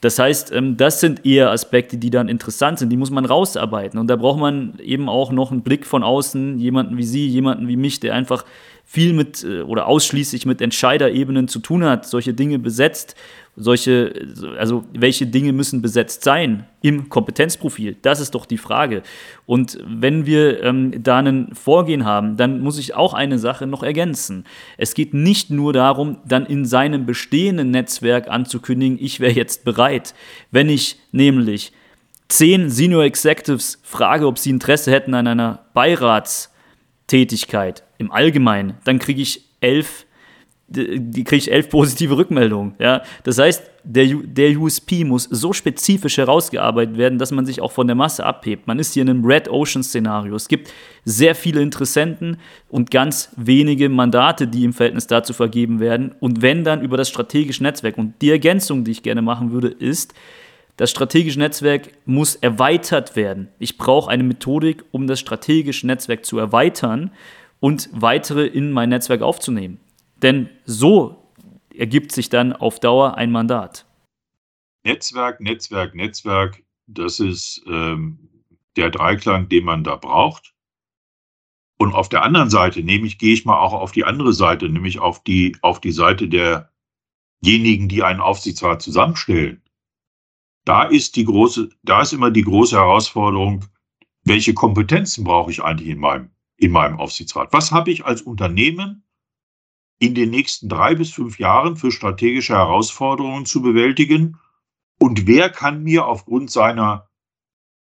Das 0.00 0.18
heißt, 0.18 0.52
ähm, 0.52 0.76
das 0.76 1.00
sind 1.00 1.25
eher 1.25 1.50
Aspekte, 1.50 1.96
die 1.96 2.11
dann 2.11 2.28
interessant 2.28 2.78
sind, 2.78 2.90
die 2.90 2.96
muss 2.96 3.11
man 3.11 3.25
rausarbeiten. 3.25 3.99
Und 3.99 4.08
da 4.08 4.16
braucht 4.16 4.38
man 4.38 4.75
eben 4.82 5.08
auch 5.08 5.32
noch 5.32 5.52
einen 5.52 5.62
Blick 5.62 5.87
von 5.87 6.02
außen, 6.02 6.58
jemanden 6.58 6.99
wie 6.99 7.04
Sie, 7.04 7.26
jemanden 7.26 7.68
wie 7.68 7.76
mich, 7.76 8.00
der 8.00 8.14
einfach 8.14 8.44
viel 8.87 9.12
mit 9.12 9.45
äh, 9.45 9.61
oder 9.61 9.87
ausschließlich 9.87 10.47
mit 10.47 10.62
Entscheiderebenen 10.62 11.49
zu 11.49 11.59
tun 11.59 11.85
hat, 11.85 12.07
solche 12.07 12.33
Dinge 12.33 12.59
besetzt 12.59 13.16
solche, 13.57 14.12
also 14.59 14.85
welche 14.93 15.26
Dinge 15.26 15.52
müssen 15.52 15.81
besetzt 15.81 16.23
sein 16.25 16.66
im 16.83 17.09
Kompetenzprofil? 17.09 17.97
Das 18.02 18.21
ist 18.21 18.35
doch 18.35 18.45
die 18.47 18.59
Frage. 18.59 19.02
Und 19.47 19.78
wenn 19.87 20.26
wir 20.26 20.62
ähm, 20.62 21.02
da 21.02 21.19
ein 21.19 21.55
Vorgehen 21.55 22.05
haben, 22.05 22.37
dann 22.37 22.61
muss 22.61 22.78
ich 22.78 22.95
auch 22.95 23.14
eine 23.14 23.38
Sache 23.38 23.66
noch 23.66 23.83
ergänzen. 23.83 24.45
Es 24.76 24.95
geht 24.95 25.14
nicht 25.14 25.50
nur 25.50 25.73
darum, 25.73 26.19
dann 26.26 26.45
in 26.47 26.66
seinem 26.66 27.07
bestehenden 27.07 27.71
Netzwerk 27.71 28.28
anzukündigen, 28.28 28.99
ich 29.00 29.21
wäre 29.21 29.33
jetzt 29.33 29.64
bereit. 29.64 30.14
Wenn 30.50 30.69
ich 30.69 30.99
nämlich 31.12 31.73
zehn 32.28 32.69
Senior 32.69 33.05
Executives 33.05 33.81
frage, 33.83 34.26
ob 34.26 34.38
sie 34.38 34.50
Interesse 34.50 34.90
hätten 34.93 35.14
an 35.14 35.26
einer 35.26 35.64
Beiratstätigkeit 37.07 37.83
im 37.99 38.11
Allgemeinen, 38.11 38.75
dann 38.85 38.99
kriege 38.99 39.23
ich 39.23 39.45
elf 39.61 40.05
die 40.69 41.23
kriege 41.23 41.37
ich 41.37 41.53
elf 41.53 41.69
positive 41.69 42.17
Rückmeldungen. 42.17 42.75
Ja? 42.81 43.05
Das 43.23 43.39
heißt, 43.39 43.71
der, 43.85 44.05
der 44.25 44.59
USP 44.59 45.05
muss 45.05 45.23
so 45.23 45.53
spezifisch 45.53 46.17
herausgearbeitet 46.17 46.97
werden, 46.97 47.21
dass 47.21 47.31
man 47.31 47.47
sich 47.47 47.61
auch 47.61 47.71
von 47.71 47.87
der 47.87 47.95
Masse 47.95 48.27
abhebt. 48.27 48.67
Man 48.67 48.81
ist 48.81 48.95
hier 48.95 49.03
in 49.03 49.11
einem 49.11 49.25
Red 49.25 49.49
Ocean-Szenario. 49.49 50.35
Es 50.35 50.49
gibt 50.49 50.73
sehr 51.05 51.37
viele 51.37 51.63
Interessenten 51.63 52.39
und 52.69 52.91
ganz 52.91 53.31
wenige 53.37 53.89
Mandate, 53.89 54.49
die 54.49 54.65
im 54.65 54.73
Verhältnis 54.73 55.07
dazu 55.07 55.33
vergeben 55.33 55.79
werden. 55.79 56.17
Und 56.19 56.43
wenn 56.43 56.65
dann 56.65 56.83
über 56.83 56.97
das 56.97 57.11
strategische 57.11 57.63
Netzwerk. 57.63 57.97
Und 57.97 58.21
die 58.21 58.33
Ergänzung, 58.33 58.83
die 58.83 58.91
ich 58.91 59.05
gerne 59.05 59.23
machen 59.23 59.53
würde, 59.53 59.69
ist, 59.69 60.15
das 60.76 60.90
strategische 60.90 61.38
Netzwerk 61.38 61.90
muss 62.04 62.35
erweitert 62.35 63.16
werden. 63.16 63.49
Ich 63.59 63.78
brauche 63.78 64.11
eine 64.11 64.23
Methodik, 64.23 64.85
um 64.90 65.06
das 65.06 65.21
strategische 65.21 65.87
Netzwerk 65.87 66.25
zu 66.25 66.38
erweitern 66.38 67.11
und 67.61 67.88
weitere 67.92 68.47
in 68.47 68.73
mein 68.73 68.90
Netzwerk 68.90 69.23
aufzunehmen. 69.23 69.80
Denn 70.23 70.50
so 70.64 71.33
ergibt 71.75 72.12
sich 72.12 72.28
dann 72.28 72.52
auf 72.52 72.80
Dauer 72.80 73.16
ein 73.16 73.30
Mandat. 73.30 73.87
Netzwerk, 74.85 75.40
Netzwerk, 75.40 75.95
Netzwerk, 75.95 76.62
das 76.87 77.21
ist 77.21 77.62
ähm, 77.66 78.18
der 78.76 78.90
Dreiklang, 78.90 79.49
den 79.49 79.64
man 79.64 79.83
da 79.83 79.97
braucht. 79.97 80.54
Und 81.78 81.92
auf 81.92 82.09
der 82.09 82.23
anderen 82.23 82.50
Seite, 82.50 82.83
nämlich 82.83 83.18
gehe 83.18 83.35
ich 83.35 83.45
mal 83.45 83.59
auch 83.59 83.73
auf 83.73 83.92
die 83.92 84.04
andere 84.04 84.33
Seite, 84.33 84.68
nämlich 84.68 84.99
auf 84.99 85.23
die, 85.23 85.56
auf 85.61 85.80
die 85.80 85.92
Seite 85.92 86.28
derjenigen, 86.28 87.88
die 87.88 88.02
einen 88.02 88.21
Aufsichtsrat 88.21 88.80
zusammenstellen. 88.80 89.62
Da 90.66 90.82
ist 90.82 91.14
die 91.14 91.25
große, 91.25 91.70
da 91.85 92.02
ist 92.02 92.12
immer 92.12 92.32
die 92.32 92.42
große 92.42 92.76
Herausforderung, 92.76 93.64
welche 94.25 94.52
Kompetenzen 94.52 95.23
brauche 95.23 95.52
ich 95.52 95.62
eigentlich 95.62 95.88
in 95.88 96.00
meinem, 96.00 96.32
in 96.56 96.73
meinem 96.73 96.99
Aufsichtsrat? 96.99 97.52
Was 97.52 97.70
habe 97.70 97.92
ich 97.92 98.04
als 98.04 98.23
Unternehmen 98.23 99.04
in 100.00 100.16
den 100.16 100.30
nächsten 100.30 100.68
drei 100.68 100.96
bis 100.96 101.12
fünf 101.12 101.38
Jahren 101.38 101.76
für 101.76 101.92
strategische 101.92 102.54
Herausforderungen 102.54 103.46
zu 103.46 103.62
bewältigen? 103.62 104.40
Und 104.99 105.28
wer 105.28 105.50
kann 105.50 105.85
mir 105.85 106.06
aufgrund 106.06 106.50
seiner 106.50 107.08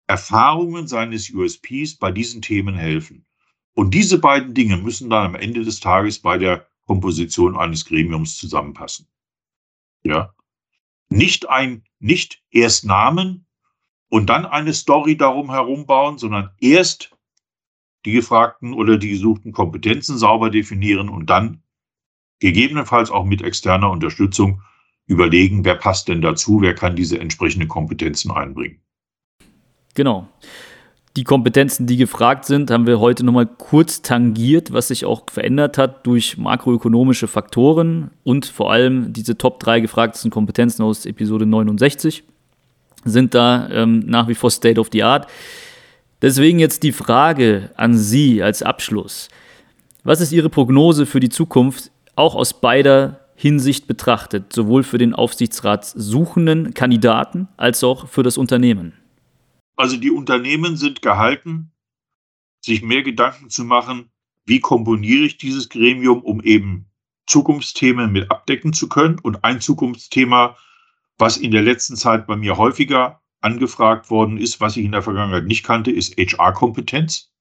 Erfahrungen, 0.06 0.88
seines 0.88 1.32
USPs 1.32 1.96
bei 1.98 2.12
diesen 2.12 2.44
Themen 2.44 2.76
helfen? 2.76 3.26
Und 3.74 3.96
diese 3.96 4.20
beiden 4.20 4.54
Dinge 4.54 4.78
müssen 4.78 5.10
dann 5.10 5.26
am 5.26 5.36
Ende 5.36 5.64
des 5.64 5.80
Tages 5.80 6.20
bei 6.20 6.38
der 6.38 6.68
Komposition 6.86 7.58
eines 7.58 7.86
Gremiums 7.86 8.38
zusammenpassen. 8.38 9.08
Ja. 10.04 10.36
Nicht 11.10 11.50
ein, 11.50 11.84
nicht 12.00 12.42
erst 12.50 12.86
Namen 12.86 13.46
und 14.10 14.28
dann 14.28 14.46
eine 14.46 14.74
Story 14.74 15.18
darum 15.18 15.52
herum 15.52 15.86
bauen, 15.86 16.18
sondern 16.18 16.52
erst 16.60 17.16
die 18.06 18.12
gefragten 18.12 18.74
oder 18.74 18.98
die 18.98 19.10
gesuchten 19.10 19.52
Kompetenzen 19.52 20.18
sauber 20.18 20.50
definieren 20.50 21.10
und 21.10 21.30
dann 21.30 21.64
gegebenenfalls 22.40 23.10
auch 23.10 23.26
mit 23.26 23.42
externer 23.42 23.90
Unterstützung 23.90 24.62
überlegen, 25.08 25.66
wer 25.66 25.76
passt 25.76 26.08
denn 26.08 26.22
dazu, 26.22 26.62
wer 26.62 26.76
kann 26.76 26.96
diese 26.96 27.20
entsprechenden 27.20 27.68
Kompetenzen 27.68 28.32
einbringen. 28.32 28.82
Genau. 29.94 30.28
Die 31.16 31.24
Kompetenzen, 31.24 31.88
die 31.88 31.96
gefragt 31.96 32.44
sind, 32.44 32.70
haben 32.70 32.88
wir 32.88 33.00
heute 33.00 33.24
nochmal 33.24 33.46
kurz 33.46 34.02
tangiert, 34.02 34.74
was 34.74 34.90
sich 34.90 35.06
auch 35.06 35.24
verändert 35.32 35.78
hat 35.78 36.06
durch 36.06 36.38
makroökonomische 36.38 37.28
Faktoren 37.28 38.12
und 38.26 38.46
vor 38.46 38.70
allem 38.74 39.14
diese 39.14 39.38
Top 39.38 39.62
3 39.62 39.80
gefragtesten 39.80 40.30
Kompetenzen 40.30 40.84
aus 40.84 41.06
Episode 41.06 41.46
69 41.46 42.24
sind 43.06 43.34
da 43.34 43.70
ähm, 43.70 44.00
nach 44.00 44.28
wie 44.28 44.36
vor 44.36 44.52
State 44.52 44.80
of 44.80 44.90
the 44.92 45.04
Art. 45.04 45.28
Deswegen 46.22 46.60
jetzt 46.60 46.84
die 46.84 46.92
Frage 46.92 47.70
an 47.76 47.96
Sie 47.98 48.44
als 48.44 48.62
Abschluss. 48.62 49.30
Was 50.04 50.20
ist 50.20 50.34
Ihre 50.34 50.50
Prognose 50.50 51.06
für 51.06 51.22
die 51.22 51.30
Zukunft 51.30 51.92
auch 52.18 52.36
aus 52.36 52.60
beider 52.60 53.22
Hinsicht 53.36 53.88
betrachtet, 53.88 54.52
sowohl 54.52 54.84
für 54.84 54.98
den 54.98 55.14
Aufsichtsratssuchenden 55.14 56.74
Kandidaten 56.74 57.48
als 57.56 57.84
auch 57.86 58.08
für 58.08 58.24
das 58.24 58.38
Unternehmen? 58.38 58.94
Also 59.76 59.98
die 59.98 60.12
Unternehmen 60.12 60.78
sind 60.78 61.02
gehalten, 61.02 61.72
sich 62.62 62.82
mehr 62.82 63.04
Gedanken 63.04 63.50
zu 63.50 63.64
machen, 63.64 64.12
wie 64.46 64.60
komponiere 64.60 65.26
ich 65.26 65.38
dieses 65.38 65.70
Gremium, 65.70 66.22
um 66.22 66.42
eben 66.42 66.90
Zukunftsthemen 67.28 68.12
mit 68.12 68.32
abdecken 68.32 68.74
zu 68.74 68.88
können. 68.88 69.20
Und 69.20 69.44
ein 69.44 69.60
Zukunftsthema, 69.60 70.58
was 71.18 71.38
in 71.38 71.52
der 71.52 71.62
letzten 71.62 71.96
Zeit 71.96 72.28
bei 72.28 72.36
mir 72.36 72.58
häufiger 72.58 73.22
angefragt 73.42 74.10
worden 74.10 74.38
ist, 74.38 74.60
was 74.60 74.78
ich 74.78 74.86
in 74.86 74.92
der 74.92 75.04
Vergangenheit 75.04 75.46
nicht 75.46 75.64
kannte, 75.64 75.92
ist 75.92 76.18
HR-Kompetenz. 76.18 77.32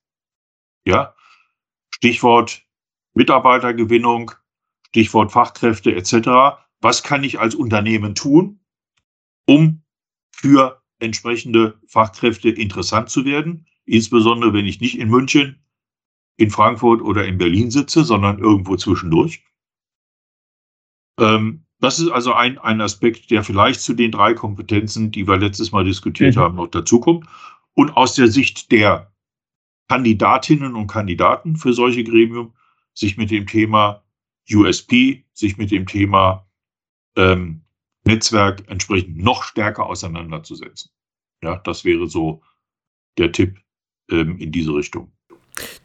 Ja, 0.87 1.14
Stichwort 1.90 2.62
Mitarbeitergewinnung, 3.14 4.33
Stichwort 4.88 5.33
Fachkräfte 5.33 5.94
etc. 5.94 6.59
Was 6.81 7.03
kann 7.03 7.25
ich 7.25 7.38
als 7.38 7.55
Unternehmen 7.55 8.14
tun, 8.14 8.61
um 9.47 9.83
für 10.31 10.84
entsprechende 10.98 11.78
Fachkräfte 11.87 12.50
interessant 12.50 13.11
zu 13.11 13.24
werden? 13.24 13.66
Insbesondere 13.85 14.52
wenn 14.52 14.66
ich 14.66 14.80
nicht 14.80 14.98
in 14.98 15.09
München, 15.09 15.64
in 16.37 16.50
Frankfurt 16.50 17.02
oder 17.02 17.26
in 17.26 17.38
Berlin 17.38 17.70
sitze, 17.70 18.04
sondern 18.04 18.38
irgendwo 18.38 18.76
zwischendurch. 18.76 19.44
Ähm, 21.20 21.64
das 21.80 21.98
ist 21.98 22.09
also 22.09 22.33
ein, 22.33 22.59
ein 22.59 22.80
Aspekt, 22.80 23.30
der 23.30 23.44
vielleicht 23.44 23.80
zu 23.80 23.94
den 23.94 24.11
drei 24.11 24.35
Kompetenzen, 24.35 25.11
die 25.11 25.28
wir 25.28 25.37
letztes 25.37 25.70
Mal 25.70 25.85
diskutiert 25.85 26.37
mhm. 26.37 26.40
haben, 26.40 26.57
noch 26.57 26.68
dazukommt. 26.68 27.26
Und 27.74 27.96
aus 27.96 28.14
der 28.14 28.28
Sicht 28.28 28.72
der 28.72 29.12
Kandidatinnen 29.88 30.74
und 30.74 30.87
Kandidaten 30.87 31.57
für 31.57 31.72
solche 31.72 32.04
Gremium 32.04 32.54
sich 32.94 33.16
mit 33.16 33.30
dem 33.30 33.46
Thema 33.46 34.02
USP, 34.50 35.24
sich 35.33 35.57
mit 35.57 35.70
dem 35.70 35.87
Thema 35.87 36.46
ähm, 37.16 37.63
Netzwerk 38.05 38.64
entsprechend 38.69 39.19
noch 39.19 39.43
stärker 39.43 39.87
auseinanderzusetzen. 39.87 40.90
Ja, 41.43 41.57
das 41.64 41.85
wäre 41.85 42.07
so 42.07 42.43
der 43.19 43.33
Tipp 43.33 43.59
ähm, 44.11 44.38
in 44.38 44.53
diese 44.53 44.75
Richtung. 44.75 45.12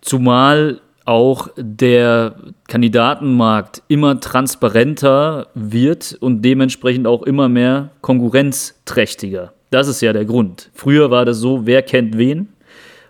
Zumal 0.02 0.82
auch 1.06 1.50
der 1.58 2.36
Kandidatenmarkt 2.68 3.82
immer 3.88 4.20
transparenter 4.20 5.48
wird 5.56 6.18
und 6.20 6.44
dementsprechend 6.44 7.08
auch 7.08 7.24
immer 7.24 7.50
mehr 7.50 7.92
konkurrenzträchtiger. 8.02 9.54
Das 9.72 9.88
ist 9.88 10.02
ja 10.02 10.14
der 10.14 10.26
Grund. 10.26 10.70
Früher 10.74 11.10
war 11.12 11.26
das 11.26 11.38
so, 11.38 11.66
wer 11.66 11.82
kennt 11.82 12.18
wen? 12.18 12.50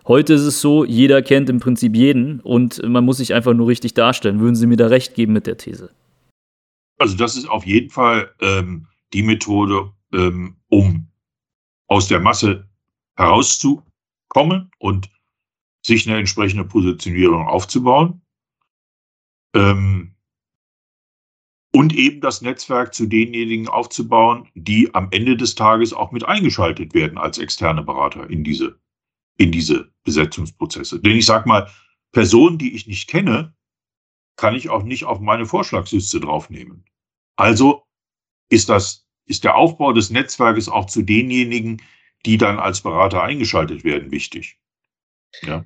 Heute 0.06 0.34
ist 0.34 0.42
es 0.42 0.60
so, 0.60 0.84
jeder 0.84 1.22
kennt 1.22 1.50
im 1.50 1.60
Prinzip 1.60 1.94
jeden 1.94 2.40
und 2.40 2.82
man 2.82 3.04
muss 3.04 3.18
sich 3.18 3.34
einfach 3.34 3.54
nur 3.54 3.68
richtig 3.68 3.94
darstellen. 3.94 4.40
Würden 4.40 4.56
Sie 4.56 4.66
mir 4.66 4.76
da 4.76 4.86
recht 4.86 5.14
geben 5.14 5.34
mit 5.34 5.46
der 5.46 5.56
These? 5.56 5.90
Also 6.98 7.16
das 7.16 7.36
ist 7.36 7.48
auf 7.48 7.66
jeden 7.66 7.90
Fall 7.90 8.30
ähm, 8.40 8.86
die 9.12 9.22
Methode, 9.22 9.92
ähm, 10.12 10.56
um 10.68 11.10
aus 11.86 12.08
der 12.08 12.20
Masse 12.20 12.68
herauszukommen 13.16 14.70
und 14.78 15.10
sich 15.84 16.06
eine 16.08 16.18
entsprechende 16.18 16.64
Positionierung 16.64 17.46
aufzubauen. 17.46 18.22
Ähm, 19.54 20.14
und 21.72 21.94
eben 21.94 22.20
das 22.20 22.42
Netzwerk 22.42 22.94
zu 22.94 23.06
denjenigen 23.06 23.68
aufzubauen, 23.68 24.48
die 24.54 24.92
am 24.94 25.08
Ende 25.12 25.36
des 25.36 25.54
Tages 25.54 25.92
auch 25.92 26.10
mit 26.10 26.24
eingeschaltet 26.24 26.94
werden 26.94 27.16
als 27.16 27.38
externe 27.38 27.82
Berater 27.82 28.28
in 28.28 28.42
diese 28.42 28.80
in 29.36 29.52
diese 29.52 29.90
Besetzungsprozesse. 30.04 31.00
Denn 31.00 31.16
ich 31.16 31.24
sage 31.24 31.48
mal, 31.48 31.70
Personen, 32.12 32.58
die 32.58 32.74
ich 32.74 32.86
nicht 32.86 33.08
kenne, 33.08 33.54
kann 34.36 34.54
ich 34.54 34.68
auch 34.68 34.82
nicht 34.82 35.04
auf 35.04 35.20
meine 35.20 35.46
Vorschlagsliste 35.46 36.20
draufnehmen. 36.20 36.84
Also 37.36 37.84
ist 38.50 38.68
das, 38.68 39.06
ist 39.26 39.44
der 39.44 39.56
Aufbau 39.56 39.92
des 39.92 40.10
Netzwerkes 40.10 40.68
auch 40.68 40.86
zu 40.86 41.02
denjenigen, 41.02 41.80
die 42.26 42.36
dann 42.36 42.58
als 42.58 42.82
Berater 42.82 43.22
eingeschaltet 43.22 43.84
werden, 43.84 44.10
wichtig. 44.10 44.58
Ja. 45.42 45.64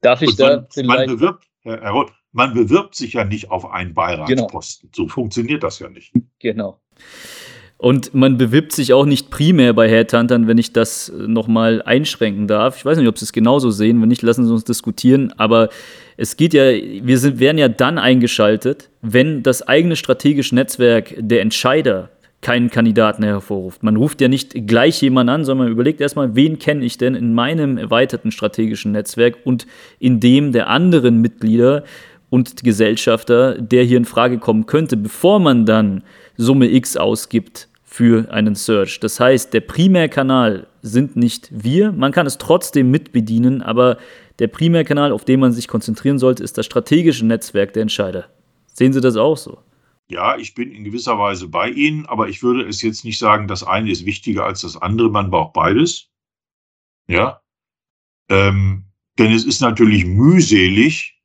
Darf 0.00 0.22
ich 0.22 0.36
man, 0.38 0.48
da 0.48 0.66
vielleicht... 0.72 0.88
Man 0.88 1.06
bewirbt, 1.06 1.46
Herr 1.60 1.90
Roth, 1.90 2.12
man 2.32 2.54
bewirbt 2.54 2.96
sich 2.96 3.12
ja 3.12 3.24
nicht 3.24 3.50
auf 3.50 3.70
einen 3.70 3.94
Beiratsposten. 3.94 4.90
Genau. 4.90 5.06
So 5.06 5.08
funktioniert 5.08 5.62
das 5.62 5.78
ja 5.78 5.88
nicht. 5.88 6.12
Genau. 6.40 6.80
Und 7.76 8.14
man 8.14 8.38
bewirbt 8.38 8.72
sich 8.72 8.92
auch 8.92 9.04
nicht 9.04 9.30
primär 9.30 9.72
bei 9.72 9.88
Headhuntern, 9.88 10.46
wenn 10.46 10.56
ich 10.56 10.72
das 10.72 11.12
nochmal 11.14 11.82
einschränken 11.82 12.46
darf. 12.46 12.76
Ich 12.76 12.84
weiß 12.84 12.96
nicht, 12.96 13.08
ob 13.08 13.18
Sie 13.18 13.24
es 13.24 13.32
genauso 13.32 13.70
sehen. 13.70 14.00
Wenn 14.00 14.08
nicht, 14.08 14.22
lassen 14.22 14.46
Sie 14.46 14.52
uns 14.52 14.62
diskutieren. 14.62 15.32
Aber 15.36 15.68
es 16.16 16.36
geht 16.36 16.54
ja, 16.54 16.62
wir 16.62 17.18
sind, 17.18 17.40
werden 17.40 17.58
ja 17.58 17.68
dann 17.68 17.98
eingeschaltet, 17.98 18.88
wenn 19.00 19.42
das 19.42 19.62
eigene 19.62 19.96
strategische 19.96 20.54
Netzwerk 20.54 21.14
der 21.18 21.42
Entscheider 21.42 22.10
keinen 22.42 22.70
Kandidaten 22.70 23.22
hervorruft. 23.22 23.82
Man 23.82 23.96
ruft 23.96 24.20
ja 24.20 24.28
nicht 24.28 24.66
gleich 24.66 25.00
jemanden 25.00 25.30
an, 25.30 25.44
sondern 25.44 25.66
man 25.66 25.72
überlegt 25.72 26.00
erstmal, 26.00 26.34
wen 26.34 26.58
kenne 26.58 26.84
ich 26.84 26.98
denn 26.98 27.14
in 27.14 27.32
meinem 27.34 27.78
erweiterten 27.78 28.32
strategischen 28.32 28.92
Netzwerk 28.92 29.38
und 29.44 29.66
in 29.98 30.20
dem 30.20 30.52
der 30.52 30.68
anderen 30.68 31.20
Mitglieder 31.20 31.84
und 32.30 32.64
Gesellschafter, 32.64 33.54
der 33.60 33.84
hier 33.84 33.96
in 33.96 34.04
Frage 34.04 34.38
kommen 34.38 34.66
könnte, 34.66 34.96
bevor 34.96 35.38
man 35.38 35.66
dann 35.66 36.02
Summe 36.36 36.70
X 36.70 36.96
ausgibt 36.96 37.68
für 37.84 38.32
einen 38.32 38.54
Search. 38.54 38.98
Das 39.00 39.20
heißt, 39.20 39.52
der 39.52 39.60
Primärkanal 39.60 40.66
sind 40.80 41.14
nicht 41.14 41.48
wir, 41.52 41.92
man 41.92 42.10
kann 42.10 42.26
es 42.26 42.38
trotzdem 42.38 42.90
mitbedienen, 42.90 43.62
aber 43.62 43.98
der 44.40 44.48
Primärkanal, 44.48 45.12
auf 45.12 45.24
den 45.24 45.38
man 45.38 45.52
sich 45.52 45.68
konzentrieren 45.68 46.18
sollte, 46.18 46.42
ist 46.42 46.58
das 46.58 46.66
strategische 46.66 47.24
Netzwerk 47.24 47.74
der 47.74 47.82
Entscheider. 47.82 48.24
Sehen 48.66 48.92
Sie 48.92 49.00
das 49.00 49.16
auch 49.16 49.36
so? 49.36 49.58
Ja, 50.12 50.36
ich 50.36 50.52
bin 50.52 50.70
in 50.70 50.84
gewisser 50.84 51.18
Weise 51.18 51.48
bei 51.48 51.70
Ihnen, 51.70 52.04
aber 52.04 52.28
ich 52.28 52.42
würde 52.42 52.68
es 52.68 52.82
jetzt 52.82 53.02
nicht 53.02 53.18
sagen, 53.18 53.48
das 53.48 53.64
eine 53.64 53.90
ist 53.90 54.04
wichtiger 54.04 54.44
als 54.44 54.60
das 54.60 54.76
andere. 54.76 55.08
Man 55.08 55.30
braucht 55.30 55.54
beides. 55.54 56.10
Ja. 57.08 57.40
Ähm, 58.28 58.84
denn 59.18 59.32
es 59.32 59.46
ist 59.46 59.62
natürlich 59.62 60.04
mühselig, 60.04 61.18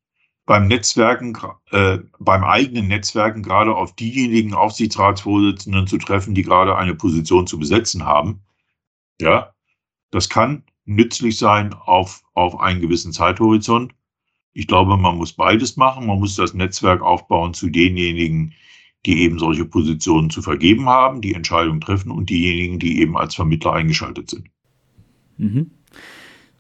beim 0.45 0.67
Netzwerken, 0.67 1.38
äh, 1.71 1.97
beim 2.17 2.45
eigenen 2.45 2.88
Netzwerken 2.88 3.43
gerade 3.43 3.76
auf 3.76 3.93
diejenigen 3.93 4.54
Aufsichtsratsvorsitzenden 4.54 5.86
zu 5.88 5.97
treffen, 5.97 6.34
die 6.34 6.43
gerade 6.43 6.78
eine 6.78 6.95
Position 6.95 7.45
zu 7.45 7.60
besetzen 7.60 8.06
haben. 8.06 8.41
Ja, 9.19 9.54
das 10.12 10.30
kann 10.30 10.63
nützlich 10.86 11.38
sein 11.38 11.73
auf, 11.73 12.23
auf 12.36 12.58
einen 12.62 12.80
gewissen 12.80 13.12
Zeithorizont. 13.12 13.93
Ich 14.54 14.65
glaube, 14.65 14.95
man 14.95 15.17
muss 15.17 15.34
beides 15.34 15.76
machen. 15.76 16.08
Man 16.08 16.19
muss 16.19 16.38
das 16.38 16.54
Netzwerk 16.54 17.02
aufbauen 17.02 17.54
zu 17.54 17.69
denjenigen, 17.69 18.54
die 19.06 19.22
eben 19.22 19.40
solche 19.40 19.66
Positionen 19.66 20.30
zu 20.30 20.42
vergeben 20.42 20.88
haben, 20.88 21.22
die 21.22 21.34
Entscheidungen 21.34 21.82
treffen 21.82 22.12
und 22.12 22.30
diejenigen, 22.30 22.80
die 22.80 23.02
eben 23.02 23.18
als 23.18 23.36
Vermittler 23.36 23.74
eingeschaltet 23.74 24.30
sind. 24.30 24.48
Mhm. 25.38 25.72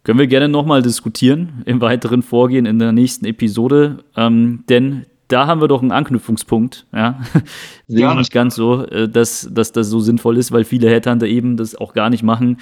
Können 0.03 0.19
wir 0.19 0.27
gerne 0.27 0.47
nochmal 0.47 0.81
diskutieren 0.81 1.63
im 1.65 1.81
weiteren 1.81 2.21
Vorgehen 2.21 2.65
in 2.65 2.79
der 2.79 2.93
nächsten 2.93 3.25
Episode, 3.25 4.05
ähm, 4.15 4.63
denn 4.69 5.05
da 5.27 5.47
haben 5.47 5.59
wir 5.59 5.67
doch 5.67 5.81
einen 5.81 5.91
Anknüpfungspunkt. 5.91 6.87
Ja? 6.93 7.19
Sehe 7.87 8.09
ich 8.09 8.15
nicht 8.15 8.31
ganz 8.31 8.55
so, 8.55 8.85
äh, 8.85 9.09
dass, 9.09 9.49
dass 9.51 9.73
das 9.73 9.89
so 9.89 9.99
sinnvoll 9.99 10.37
ist, 10.37 10.53
weil 10.53 10.63
viele 10.63 10.89
Headhunter 10.89 11.27
eben 11.27 11.57
das 11.57 11.75
auch 11.75 11.93
gar 11.93 12.09
nicht 12.09 12.23
machen 12.23 12.57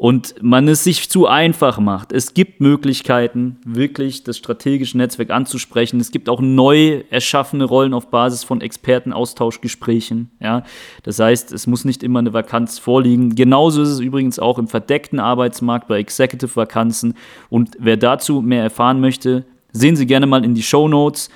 und 0.00 0.36
man 0.40 0.66
es 0.66 0.82
sich 0.82 1.10
zu 1.10 1.26
einfach 1.26 1.78
macht. 1.78 2.10
Es 2.12 2.32
gibt 2.32 2.62
Möglichkeiten, 2.62 3.58
wirklich 3.66 4.24
das 4.24 4.38
strategische 4.38 4.96
Netzwerk 4.96 5.28
anzusprechen. 5.28 6.00
Es 6.00 6.10
gibt 6.10 6.30
auch 6.30 6.40
neu 6.40 7.02
erschaffene 7.10 7.64
Rollen 7.64 7.92
auf 7.92 8.08
Basis 8.10 8.42
von 8.42 8.62
Expertenaustauschgesprächen. 8.62 10.30
Ja? 10.40 10.62
Das 11.02 11.18
heißt, 11.18 11.52
es 11.52 11.66
muss 11.66 11.84
nicht 11.84 12.02
immer 12.02 12.20
eine 12.20 12.32
Vakanz 12.32 12.78
vorliegen. 12.78 13.34
Genauso 13.34 13.82
ist 13.82 13.90
es 13.90 14.00
übrigens 14.00 14.38
auch 14.38 14.58
im 14.58 14.68
verdeckten 14.68 15.18
Arbeitsmarkt 15.20 15.86
bei 15.86 15.98
Executive-Vakanzen. 15.98 17.12
Und 17.50 17.76
wer 17.78 17.98
dazu 17.98 18.40
mehr 18.40 18.62
erfahren 18.62 19.00
möchte, 19.00 19.44
sehen 19.70 19.96
Sie 19.96 20.06
gerne 20.06 20.26
mal 20.26 20.46
in 20.46 20.54
die 20.54 20.62
Show 20.62 20.88
Notes 20.88 21.28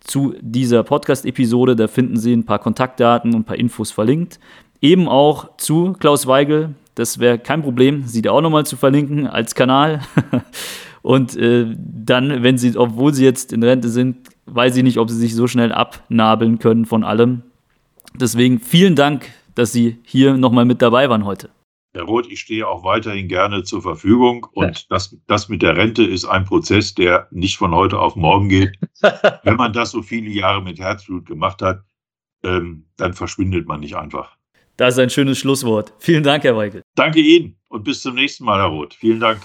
zu 0.00 0.34
dieser 0.40 0.82
Podcast-Episode. 0.82 1.76
Da 1.76 1.88
finden 1.88 2.16
Sie 2.16 2.32
ein 2.32 2.46
paar 2.46 2.58
Kontaktdaten 2.58 3.34
und 3.34 3.40
ein 3.40 3.44
paar 3.44 3.58
Infos 3.58 3.90
verlinkt. 3.90 4.40
Eben 4.80 5.08
auch 5.08 5.58
zu 5.58 5.92
Klaus 5.98 6.26
Weigel, 6.26 6.74
das 6.98 7.20
wäre 7.20 7.38
kein 7.38 7.62
Problem, 7.62 8.06
sie 8.06 8.22
da 8.22 8.32
auch 8.32 8.40
nochmal 8.40 8.66
zu 8.66 8.76
verlinken 8.76 9.26
als 9.28 9.54
Kanal. 9.54 10.00
Und 11.02 11.36
äh, 11.36 11.66
dann, 11.76 12.42
wenn 12.42 12.58
sie, 12.58 12.76
obwohl 12.76 13.14
sie 13.14 13.24
jetzt 13.24 13.52
in 13.52 13.62
Rente 13.62 13.88
sind, 13.88 14.28
weiß 14.46 14.76
ich 14.76 14.82
nicht, 14.82 14.98
ob 14.98 15.08
sie 15.08 15.16
sich 15.16 15.34
so 15.34 15.46
schnell 15.46 15.70
abnabeln 15.70 16.58
können 16.58 16.86
von 16.86 17.04
allem. 17.04 17.42
Deswegen 18.14 18.58
vielen 18.58 18.96
Dank, 18.96 19.30
dass 19.54 19.72
Sie 19.72 19.98
hier 20.02 20.36
nochmal 20.36 20.64
mit 20.64 20.82
dabei 20.82 21.08
waren 21.08 21.24
heute. 21.24 21.50
Herr 21.94 22.02
Roth, 22.02 22.30
ich 22.30 22.40
stehe 22.40 22.66
auch 22.66 22.84
weiterhin 22.84 23.28
gerne 23.28 23.62
zur 23.62 23.82
Verfügung. 23.82 24.46
Und 24.52 24.78
ja. 24.78 24.84
das, 24.88 25.16
das 25.28 25.48
mit 25.48 25.62
der 25.62 25.76
Rente 25.76 26.02
ist 26.02 26.24
ein 26.24 26.44
Prozess, 26.44 26.94
der 26.94 27.28
nicht 27.30 27.58
von 27.58 27.74
heute 27.74 27.98
auf 27.98 28.16
morgen 28.16 28.48
geht. 28.48 28.76
Wenn 29.44 29.56
man 29.56 29.72
das 29.72 29.92
so 29.92 30.02
viele 30.02 30.30
Jahre 30.30 30.62
mit 30.62 30.80
Herzblut 30.80 31.26
gemacht 31.26 31.62
hat, 31.62 31.82
ähm, 32.42 32.86
dann 32.96 33.14
verschwindet 33.14 33.68
man 33.68 33.80
nicht 33.80 33.96
einfach. 33.96 34.37
Das 34.78 34.94
ist 34.94 35.00
ein 35.00 35.10
schönes 35.10 35.38
Schlusswort. 35.38 35.92
Vielen 35.98 36.22
Dank, 36.22 36.44
Herr 36.44 36.56
Weigel. 36.56 36.82
Danke 36.94 37.20
Ihnen 37.20 37.56
und 37.66 37.82
bis 37.82 38.00
zum 38.00 38.14
nächsten 38.14 38.44
Mal, 38.44 38.60
Herr 38.60 38.68
Roth. 38.68 38.94
Vielen 38.94 39.18
Dank. 39.18 39.40